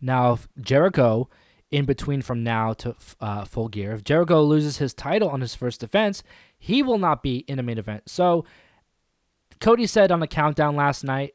Now, 0.00 0.32
if 0.32 0.48
Jericho, 0.60 1.28
in 1.70 1.84
between 1.84 2.22
from 2.22 2.42
now 2.42 2.72
to 2.74 2.94
uh, 3.20 3.44
full 3.44 3.68
gear, 3.68 3.92
if 3.92 4.04
Jericho 4.04 4.42
loses 4.42 4.78
his 4.78 4.94
title 4.94 5.28
on 5.28 5.40
his 5.40 5.54
first 5.54 5.80
defense, 5.80 6.22
he 6.58 6.82
will 6.82 6.98
not 6.98 7.22
be 7.22 7.38
in 7.48 7.58
a 7.58 7.62
main 7.62 7.78
event. 7.78 8.04
So, 8.06 8.44
Cody 9.60 9.86
said 9.86 10.10
on 10.10 10.20
the 10.20 10.26
countdown 10.26 10.76
last 10.76 11.04
night, 11.04 11.34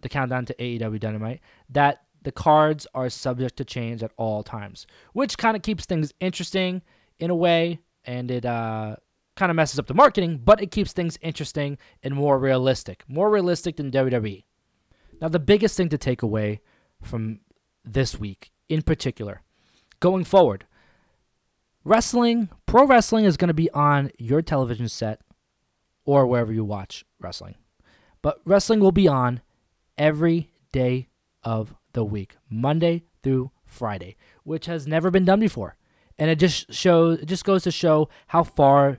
the 0.00 0.08
countdown 0.08 0.44
to 0.46 0.54
AEW 0.54 1.00
Dynamite, 1.00 1.40
that 1.68 2.02
the 2.22 2.32
cards 2.32 2.86
are 2.94 3.08
subject 3.08 3.56
to 3.56 3.64
change 3.64 4.02
at 4.02 4.12
all 4.16 4.42
times, 4.42 4.86
which 5.12 5.38
kind 5.38 5.56
of 5.56 5.62
keeps 5.62 5.84
things 5.84 6.12
interesting 6.20 6.82
in 7.18 7.30
a 7.30 7.34
way, 7.34 7.80
and 8.04 8.30
it 8.30 8.44
uh, 8.44 8.96
kind 9.36 9.50
of 9.50 9.56
messes 9.56 9.78
up 9.78 9.86
the 9.86 9.94
marketing, 9.94 10.40
but 10.44 10.60
it 10.60 10.70
keeps 10.70 10.92
things 10.92 11.18
interesting 11.20 11.78
and 12.02 12.14
more 12.14 12.38
realistic, 12.38 13.04
more 13.06 13.30
realistic 13.30 13.76
than 13.76 13.90
WWE. 13.90 14.44
Now, 15.20 15.28
the 15.28 15.38
biggest 15.38 15.76
thing 15.76 15.88
to 15.90 15.98
take 15.98 16.22
away 16.22 16.60
from 17.02 17.40
this 17.84 18.18
week 18.18 18.50
in 18.68 18.82
particular, 18.82 19.42
going 20.00 20.24
forward, 20.24 20.66
wrestling, 21.84 22.48
pro 22.66 22.86
wrestling 22.86 23.24
is 23.24 23.36
going 23.36 23.48
to 23.48 23.54
be 23.54 23.70
on 23.70 24.10
your 24.18 24.42
television 24.42 24.88
set 24.88 25.20
or 26.04 26.26
wherever 26.26 26.52
you 26.52 26.64
watch 26.64 27.04
wrestling. 27.20 27.54
But 28.22 28.40
wrestling 28.44 28.80
will 28.80 28.92
be 28.92 29.08
on 29.08 29.40
every 29.96 30.50
day 30.72 31.08
of 31.42 31.74
the 31.92 32.04
week, 32.04 32.36
Monday 32.50 33.04
through 33.22 33.50
Friday, 33.64 34.16
which 34.42 34.66
has 34.66 34.86
never 34.86 35.10
been 35.10 35.24
done 35.24 35.40
before. 35.40 35.76
And 36.18 36.30
it 36.30 36.38
just 36.38 36.72
shows 36.72 37.20
it 37.20 37.26
just 37.26 37.44
goes 37.44 37.62
to 37.64 37.70
show 37.70 38.08
how 38.28 38.42
far 38.42 38.98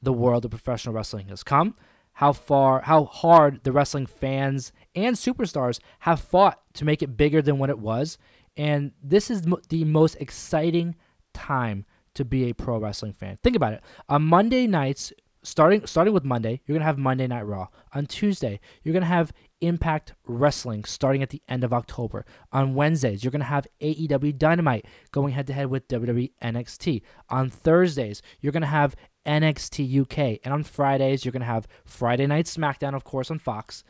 the 0.00 0.12
world 0.12 0.44
of 0.44 0.50
professional 0.50 0.94
wrestling 0.94 1.28
has 1.28 1.42
come, 1.42 1.74
how 2.14 2.32
far 2.32 2.82
how 2.82 3.04
hard 3.04 3.64
the 3.64 3.72
wrestling 3.72 4.06
fans 4.06 4.72
and 4.94 5.16
superstars 5.16 5.80
have 6.00 6.20
fought 6.20 6.60
to 6.74 6.84
make 6.84 7.02
it 7.02 7.16
bigger 7.16 7.42
than 7.42 7.58
what 7.58 7.70
it 7.70 7.78
was. 7.78 8.18
And 8.56 8.92
this 9.02 9.30
is 9.30 9.42
the 9.68 9.84
most 9.84 10.16
exciting 10.20 10.94
time 11.32 11.86
to 12.14 12.24
be 12.24 12.50
a 12.50 12.54
pro 12.54 12.78
wrestling 12.78 13.12
fan. 13.12 13.38
Think 13.42 13.56
about 13.56 13.72
it. 13.72 13.82
On 14.08 14.22
Monday 14.22 14.66
nights, 14.66 15.12
starting 15.42 15.86
starting 15.86 16.14
with 16.14 16.24
Monday, 16.24 16.60
you're 16.66 16.76
gonna 16.76 16.84
have 16.84 16.98
Monday 16.98 17.26
Night 17.26 17.46
Raw. 17.46 17.68
On 17.94 18.06
Tuesday, 18.06 18.60
you're 18.82 18.92
gonna 18.92 19.06
have 19.06 19.32
Impact 19.60 20.14
Wrestling 20.26 20.84
starting 20.84 21.22
at 21.22 21.30
the 21.30 21.42
end 21.48 21.64
of 21.64 21.72
October. 21.72 22.24
On 22.52 22.74
Wednesdays, 22.74 23.24
you're 23.24 23.30
gonna 23.30 23.44
have 23.44 23.66
AEW 23.80 24.32
Dynamite 24.36 24.86
going 25.10 25.32
head 25.32 25.46
to 25.48 25.52
head 25.52 25.66
with 25.66 25.88
WWE 25.88 26.32
NXT. 26.42 27.02
On 27.28 27.48
Thursdays, 27.48 28.22
you're 28.40 28.52
gonna 28.52 28.66
have 28.66 28.96
NXT 29.26 30.02
UK, 30.02 30.40
and 30.44 30.52
on 30.52 30.62
Fridays, 30.62 31.24
you're 31.24 31.32
gonna 31.32 31.44
have 31.44 31.68
Friday 31.84 32.26
Night 32.26 32.46
SmackDown, 32.46 32.94
of 32.94 33.04
course, 33.04 33.30
on 33.30 33.38
Fox. 33.38 33.84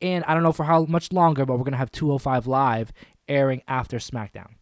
And 0.00 0.24
I 0.24 0.34
don't 0.34 0.42
know 0.42 0.52
for 0.52 0.64
how 0.64 0.84
much 0.84 1.12
longer, 1.12 1.46
but 1.46 1.56
we're 1.56 1.64
gonna 1.64 1.76
have 1.76 1.92
205 1.92 2.46
Live 2.46 2.92
airing 3.28 3.62
after 3.66 3.98
SmackDown. 3.98 4.54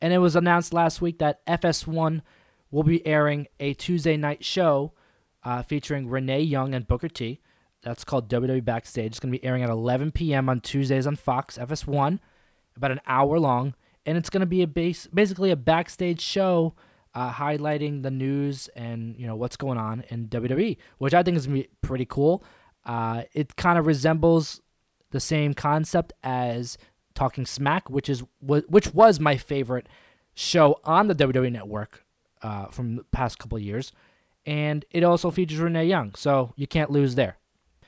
And 0.00 0.12
it 0.12 0.18
was 0.18 0.36
announced 0.36 0.74
last 0.74 1.00
week 1.00 1.18
that 1.18 1.44
FS1 1.46 2.22
will 2.70 2.82
be 2.82 3.06
airing 3.06 3.46
a 3.60 3.72
Tuesday 3.74 4.16
night 4.16 4.44
show 4.44 4.92
uh, 5.44 5.62
featuring 5.62 6.08
Renee 6.08 6.42
Young 6.42 6.74
and 6.74 6.86
Booker 6.86 7.08
T. 7.08 7.40
That's 7.82 8.04
called 8.04 8.28
WWE 8.28 8.64
Backstage. 8.64 9.12
It's 9.12 9.20
going 9.20 9.32
to 9.32 9.38
be 9.38 9.44
airing 9.44 9.62
at 9.62 9.70
11 9.70 10.12
p.m. 10.12 10.48
on 10.48 10.60
Tuesdays 10.60 11.06
on 11.06 11.16
Fox 11.16 11.58
FS1, 11.58 12.18
about 12.76 12.90
an 12.90 13.00
hour 13.06 13.38
long, 13.38 13.74
and 14.06 14.16
it's 14.16 14.30
going 14.30 14.40
to 14.40 14.46
be 14.46 14.62
a 14.62 14.66
base, 14.66 15.06
basically 15.06 15.50
a 15.50 15.56
backstage 15.56 16.20
show 16.20 16.74
uh, 17.14 17.32
highlighting 17.32 18.02
the 18.02 18.10
news 18.10 18.68
and 18.74 19.16
you 19.18 19.26
know 19.26 19.36
what's 19.36 19.56
going 19.56 19.78
on 19.78 20.04
in 20.08 20.28
WWE, 20.28 20.76
which 20.98 21.14
I 21.14 21.22
think 21.22 21.36
is 21.36 21.48
pretty 21.82 22.06
cool. 22.06 22.44
Uh, 22.84 23.22
it 23.32 23.56
kind 23.56 23.78
of 23.78 23.86
resembles 23.86 24.60
the 25.10 25.20
same 25.20 25.54
concept 25.54 26.12
as 26.22 26.76
Talking 27.14 27.46
Smack, 27.46 27.88
which 27.88 28.08
is 28.08 28.22
which 28.40 28.92
was 28.92 29.20
my 29.20 29.36
favorite 29.36 29.88
show 30.34 30.80
on 30.84 31.06
the 31.06 31.14
WWE 31.14 31.52
Network 31.52 32.04
uh, 32.42 32.66
from 32.66 32.96
the 32.96 33.04
past 33.04 33.38
couple 33.38 33.58
years 33.58 33.92
and 34.46 34.84
it 34.90 35.04
also 35.04 35.30
features 35.30 35.58
Renee 35.58 35.86
Young, 35.86 36.14
so 36.14 36.52
you 36.56 36.66
can't 36.66 36.90
lose 36.90 37.14
there. 37.14 37.38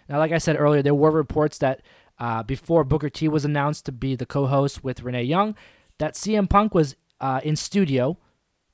Now, 0.08 0.18
like 0.18 0.32
I 0.32 0.38
said 0.38 0.58
earlier, 0.58 0.82
there 0.82 0.94
were 0.94 1.10
reports 1.10 1.58
that 1.58 1.82
uh, 2.18 2.42
before 2.42 2.84
Booker 2.84 3.10
T 3.10 3.28
was 3.28 3.44
announced 3.44 3.84
to 3.86 3.92
be 3.92 4.14
the 4.14 4.26
co-host 4.26 4.82
with 4.82 5.02
Renee 5.02 5.24
Young, 5.24 5.54
that 5.98 6.14
CM 6.14 6.48
Punk 6.48 6.74
was 6.74 6.96
uh, 7.20 7.40
in 7.42 7.56
studio 7.56 8.18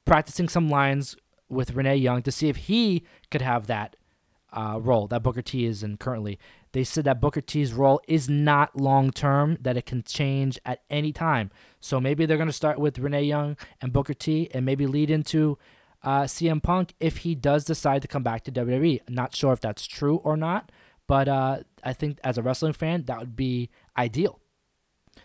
practicing 0.04 0.48
some 0.48 0.68
lines 0.68 1.16
with 1.48 1.74
Renee 1.74 1.96
Young 1.96 2.22
to 2.22 2.32
see 2.32 2.48
if 2.48 2.56
he 2.56 3.04
could 3.30 3.42
have 3.42 3.66
that 3.66 3.96
uh, 4.52 4.78
role 4.80 5.06
that 5.06 5.22
Booker 5.22 5.42
T 5.42 5.64
is 5.64 5.82
in 5.82 5.96
currently. 5.96 6.38
They 6.72 6.84
said 6.84 7.04
that 7.04 7.20
Booker 7.20 7.40
T's 7.40 7.72
role 7.72 8.00
is 8.08 8.28
not 8.28 8.78
long 8.78 9.10
term, 9.10 9.58
that 9.60 9.76
it 9.76 9.86
can 9.86 10.02
change 10.02 10.58
at 10.64 10.82
any 10.90 11.12
time. 11.12 11.50
So 11.80 12.00
maybe 12.00 12.26
they're 12.26 12.36
going 12.36 12.48
to 12.48 12.52
start 12.52 12.78
with 12.78 12.98
Renee 12.98 13.24
Young 13.24 13.56
and 13.80 13.92
Booker 13.92 14.14
T 14.14 14.48
and 14.52 14.64
maybe 14.64 14.86
lead 14.86 15.10
into 15.10 15.58
uh, 16.02 16.22
CM 16.22 16.62
Punk 16.62 16.94
if 16.98 17.18
he 17.18 17.34
does 17.34 17.64
decide 17.64 18.02
to 18.02 18.08
come 18.08 18.22
back 18.22 18.44
to 18.44 18.52
WWE. 18.52 19.00
not 19.08 19.36
sure 19.36 19.52
if 19.52 19.60
that's 19.60 19.86
true 19.86 20.16
or 20.16 20.36
not, 20.36 20.72
but 21.06 21.28
uh, 21.28 21.60
I 21.84 21.92
think 21.92 22.18
as 22.24 22.38
a 22.38 22.42
wrestling 22.42 22.72
fan, 22.72 23.04
that 23.04 23.18
would 23.18 23.36
be 23.36 23.70
ideal. 23.96 24.40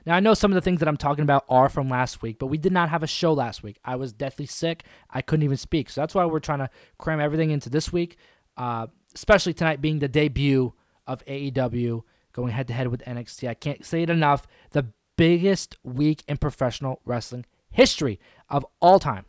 Now, 0.07 0.15
I 0.15 0.21
know 0.21 0.33
some 0.33 0.51
of 0.51 0.55
the 0.55 0.61
things 0.61 0.79
that 0.79 0.87
I'm 0.87 0.95
talking 0.95 1.23
about 1.23 1.43
are 1.49 1.67
from 1.67 1.89
last 1.89 2.21
week, 2.21 2.39
but 2.39 2.47
we 2.47 2.57
did 2.57 2.71
not 2.71 2.87
have 2.87 3.03
a 3.03 3.07
show 3.07 3.33
last 3.33 3.61
week. 3.61 3.77
I 3.83 3.97
was 3.97 4.13
deathly 4.13 4.45
sick. 4.45 4.85
I 5.09 5.21
couldn't 5.21 5.43
even 5.43 5.57
speak. 5.57 5.89
So 5.89 5.99
that's 5.99 6.15
why 6.15 6.23
we're 6.23 6.39
trying 6.39 6.59
to 6.59 6.69
cram 6.97 7.19
everything 7.19 7.51
into 7.51 7.69
this 7.69 7.91
week, 7.91 8.15
uh, 8.55 8.87
especially 9.13 9.53
tonight 9.53 9.81
being 9.81 9.99
the 9.99 10.07
debut 10.07 10.73
of 11.05 11.25
AEW 11.25 12.03
going 12.31 12.53
head 12.53 12.69
to 12.69 12.73
head 12.73 12.87
with 12.87 13.03
NXT. 13.05 13.49
I 13.49 13.53
can't 13.53 13.83
say 13.83 14.01
it 14.01 14.09
enough. 14.09 14.47
The 14.71 14.93
biggest 15.17 15.75
week 15.83 16.23
in 16.25 16.37
professional 16.37 17.01
wrestling 17.03 17.45
history 17.69 18.17
of 18.49 18.65
all 18.79 18.99
time. 18.99 19.25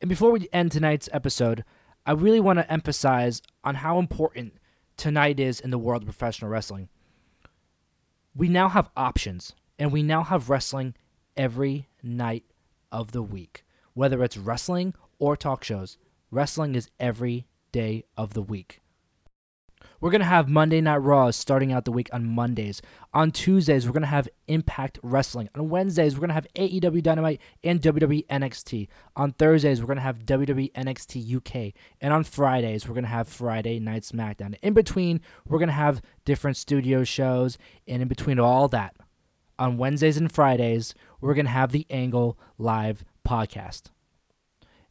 And 0.00 0.08
before 0.08 0.30
we 0.30 0.48
end 0.52 0.70
tonight's 0.70 1.08
episode, 1.12 1.64
I 2.06 2.12
really 2.12 2.38
want 2.38 2.60
to 2.60 2.72
emphasize 2.72 3.42
on 3.64 3.74
how 3.74 3.98
important 3.98 4.58
tonight 4.96 5.40
is 5.40 5.58
in 5.58 5.70
the 5.70 5.78
world 5.78 6.02
of 6.02 6.06
professional 6.06 6.52
wrestling. 6.52 6.88
We 8.32 8.48
now 8.48 8.68
have 8.68 8.90
options, 8.96 9.54
and 9.80 9.90
we 9.90 10.02
now 10.02 10.22
have 10.22 10.50
wrestling 10.50 10.94
every 11.36 11.88
night 12.02 12.44
of 12.92 13.12
the 13.12 13.22
week. 13.22 13.64
Whether 13.94 14.22
it's 14.22 14.36
wrestling 14.36 14.94
or 15.18 15.36
talk 15.36 15.64
shows, 15.64 15.96
wrestling 16.30 16.74
is 16.74 16.90
every 17.00 17.46
day 17.72 18.04
of 18.16 18.34
the 18.34 18.42
week. 18.42 18.82
We're 19.98 20.10
going 20.10 20.20
to 20.20 20.26
have 20.26 20.48
Monday 20.48 20.82
Night 20.82 20.98
Raws 20.98 21.36
starting 21.36 21.72
out 21.72 21.86
the 21.86 21.92
week 21.92 22.10
on 22.12 22.26
Mondays. 22.26 22.82
On 23.14 23.30
Tuesdays, 23.30 23.86
we're 23.86 23.92
going 23.92 24.02
to 24.02 24.08
have 24.08 24.28
Impact 24.48 24.98
Wrestling. 25.02 25.48
On 25.54 25.70
Wednesdays, 25.70 26.14
we're 26.14 26.26
going 26.26 26.28
to 26.28 26.34
have 26.34 26.46
AEW 26.54 27.02
Dynamite 27.02 27.40
and 27.64 27.80
WWE 27.80 28.26
NXT. 28.26 28.88
On 29.16 29.32
Thursdays, 29.32 29.80
we're 29.80 29.86
going 29.86 29.96
to 29.96 30.02
have 30.02 30.20
WWE 30.20 30.72
NXT 30.72 31.36
UK. 31.36 31.74
And 32.02 32.12
on 32.12 32.24
Fridays, 32.24 32.86
we're 32.86 32.94
going 32.94 33.04
to 33.04 33.10
have 33.10 33.28
Friday 33.28 33.78
Night 33.78 34.02
SmackDown. 34.02 34.56
In 34.62 34.74
between, 34.74 35.22
we're 35.46 35.58
going 35.58 35.68
to 35.68 35.74
have 35.74 36.02
different 36.26 36.58
studio 36.58 37.02
shows. 37.04 37.56
And 37.88 38.02
in 38.02 38.08
between 38.08 38.38
all 38.38 38.68
that, 38.68 38.94
on 39.60 39.76
Wednesdays 39.76 40.16
and 40.16 40.32
Fridays, 40.32 40.94
we're 41.20 41.34
going 41.34 41.44
to 41.44 41.52
have 41.52 41.70
the 41.70 41.86
Angle 41.90 42.38
Live 42.58 43.04
podcast. 43.28 43.90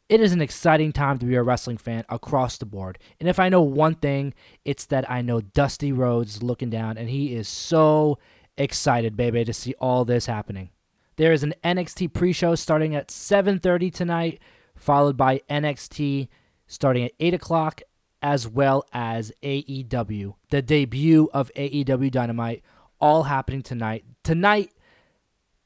It 0.08 0.20
is 0.20 0.32
an 0.32 0.40
exciting 0.40 0.92
time 0.92 1.18
to 1.18 1.26
be 1.26 1.34
a 1.34 1.42
wrestling 1.42 1.76
fan 1.76 2.04
across 2.08 2.56
the 2.56 2.66
board. 2.66 2.98
And 3.18 3.28
if 3.28 3.38
I 3.38 3.48
know 3.48 3.62
one 3.62 3.96
thing, 3.96 4.32
it's 4.64 4.86
that 4.86 5.10
I 5.10 5.22
know 5.22 5.40
Dusty 5.40 5.92
Rhodes 5.92 6.42
looking 6.42 6.70
down 6.70 6.96
and 6.96 7.10
he 7.10 7.34
is 7.34 7.48
so 7.48 8.18
excited, 8.56 9.16
baby, 9.16 9.44
to 9.44 9.52
see 9.52 9.74
all 9.80 10.04
this 10.04 10.26
happening. 10.26 10.70
There 11.16 11.32
is 11.32 11.42
an 11.42 11.54
NXT 11.62 12.12
pre-show 12.12 12.54
starting 12.54 12.94
at 12.94 13.08
7:30 13.08 13.92
tonight, 13.92 14.40
followed 14.74 15.16
by 15.16 15.42
NXT 15.50 16.28
starting 16.66 17.04
at 17.04 17.12
8 17.20 17.34
o'clock, 17.34 17.82
as 18.22 18.48
well 18.48 18.84
as 18.92 19.32
AEW, 19.42 20.34
the 20.50 20.62
debut 20.62 21.28
of 21.32 21.50
AEW 21.56 22.10
Dynamite, 22.10 22.62
all 23.00 23.24
happening 23.24 23.62
tonight. 23.62 24.04
Tonight 24.22 24.72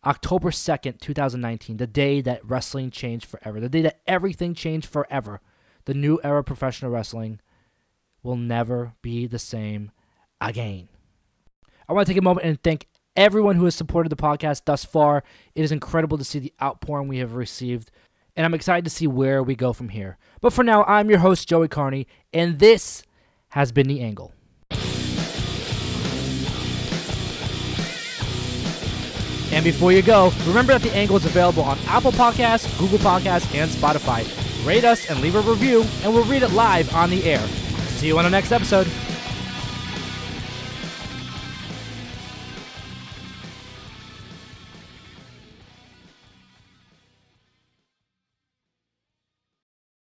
October 0.04 0.50
2nd, 0.50 1.00
2019, 1.00 1.78
the 1.78 1.86
day 1.86 2.20
that 2.20 2.44
wrestling 2.44 2.90
changed 2.90 3.26
forever, 3.26 3.58
the 3.58 3.68
day 3.68 3.82
that 3.82 4.00
everything 4.06 4.54
changed 4.54 4.86
forever. 4.86 5.40
The 5.86 5.94
new 5.94 6.20
era 6.22 6.40
of 6.40 6.46
professional 6.46 6.90
wrestling 6.90 7.40
will 8.22 8.36
never 8.36 8.94
be 9.02 9.26
the 9.26 9.38
same 9.38 9.90
again. 10.40 10.88
I 11.88 11.92
want 11.92 12.06
to 12.06 12.12
take 12.12 12.18
a 12.18 12.24
moment 12.24 12.46
and 12.46 12.62
thank 12.62 12.86
everyone 13.16 13.56
who 13.56 13.64
has 13.64 13.74
supported 13.74 14.08
the 14.10 14.16
podcast 14.16 14.62
thus 14.64 14.84
far. 14.84 15.22
It 15.54 15.62
is 15.62 15.72
incredible 15.72 16.18
to 16.18 16.24
see 16.24 16.38
the 16.38 16.52
outpouring 16.62 17.08
we 17.08 17.18
have 17.18 17.34
received, 17.34 17.90
and 18.36 18.44
I'm 18.44 18.54
excited 18.54 18.84
to 18.84 18.90
see 18.90 19.06
where 19.06 19.42
we 19.42 19.54
go 19.54 19.72
from 19.72 19.90
here. 19.90 20.18
But 20.40 20.52
for 20.52 20.64
now, 20.64 20.84
I'm 20.84 21.10
your 21.10 21.20
host, 21.20 21.48
Joey 21.48 21.68
Carney, 21.68 22.06
and 22.32 22.58
this 22.58 23.04
has 23.50 23.72
been 23.72 23.88
The 23.88 24.00
Angle. 24.00 24.32
And 29.54 29.62
before 29.62 29.92
you 29.92 30.02
go, 30.02 30.32
remember 30.48 30.72
that 30.72 30.82
The 30.82 30.92
Angle 30.96 31.16
is 31.16 31.26
available 31.26 31.62
on 31.62 31.78
Apple 31.86 32.10
Podcasts, 32.10 32.76
Google 32.76 32.98
Podcasts, 32.98 33.54
and 33.54 33.70
Spotify. 33.70 34.26
Rate 34.66 34.84
us 34.84 35.08
and 35.08 35.20
leave 35.20 35.36
a 35.36 35.40
review, 35.42 35.84
and 36.02 36.12
we'll 36.12 36.24
read 36.24 36.42
it 36.42 36.50
live 36.50 36.92
on 36.92 37.08
the 37.08 37.22
air. 37.22 37.46
See 37.98 38.08
you 38.08 38.18
on 38.18 38.24
the 38.24 38.30
next 38.30 38.50
episode. 38.50 38.88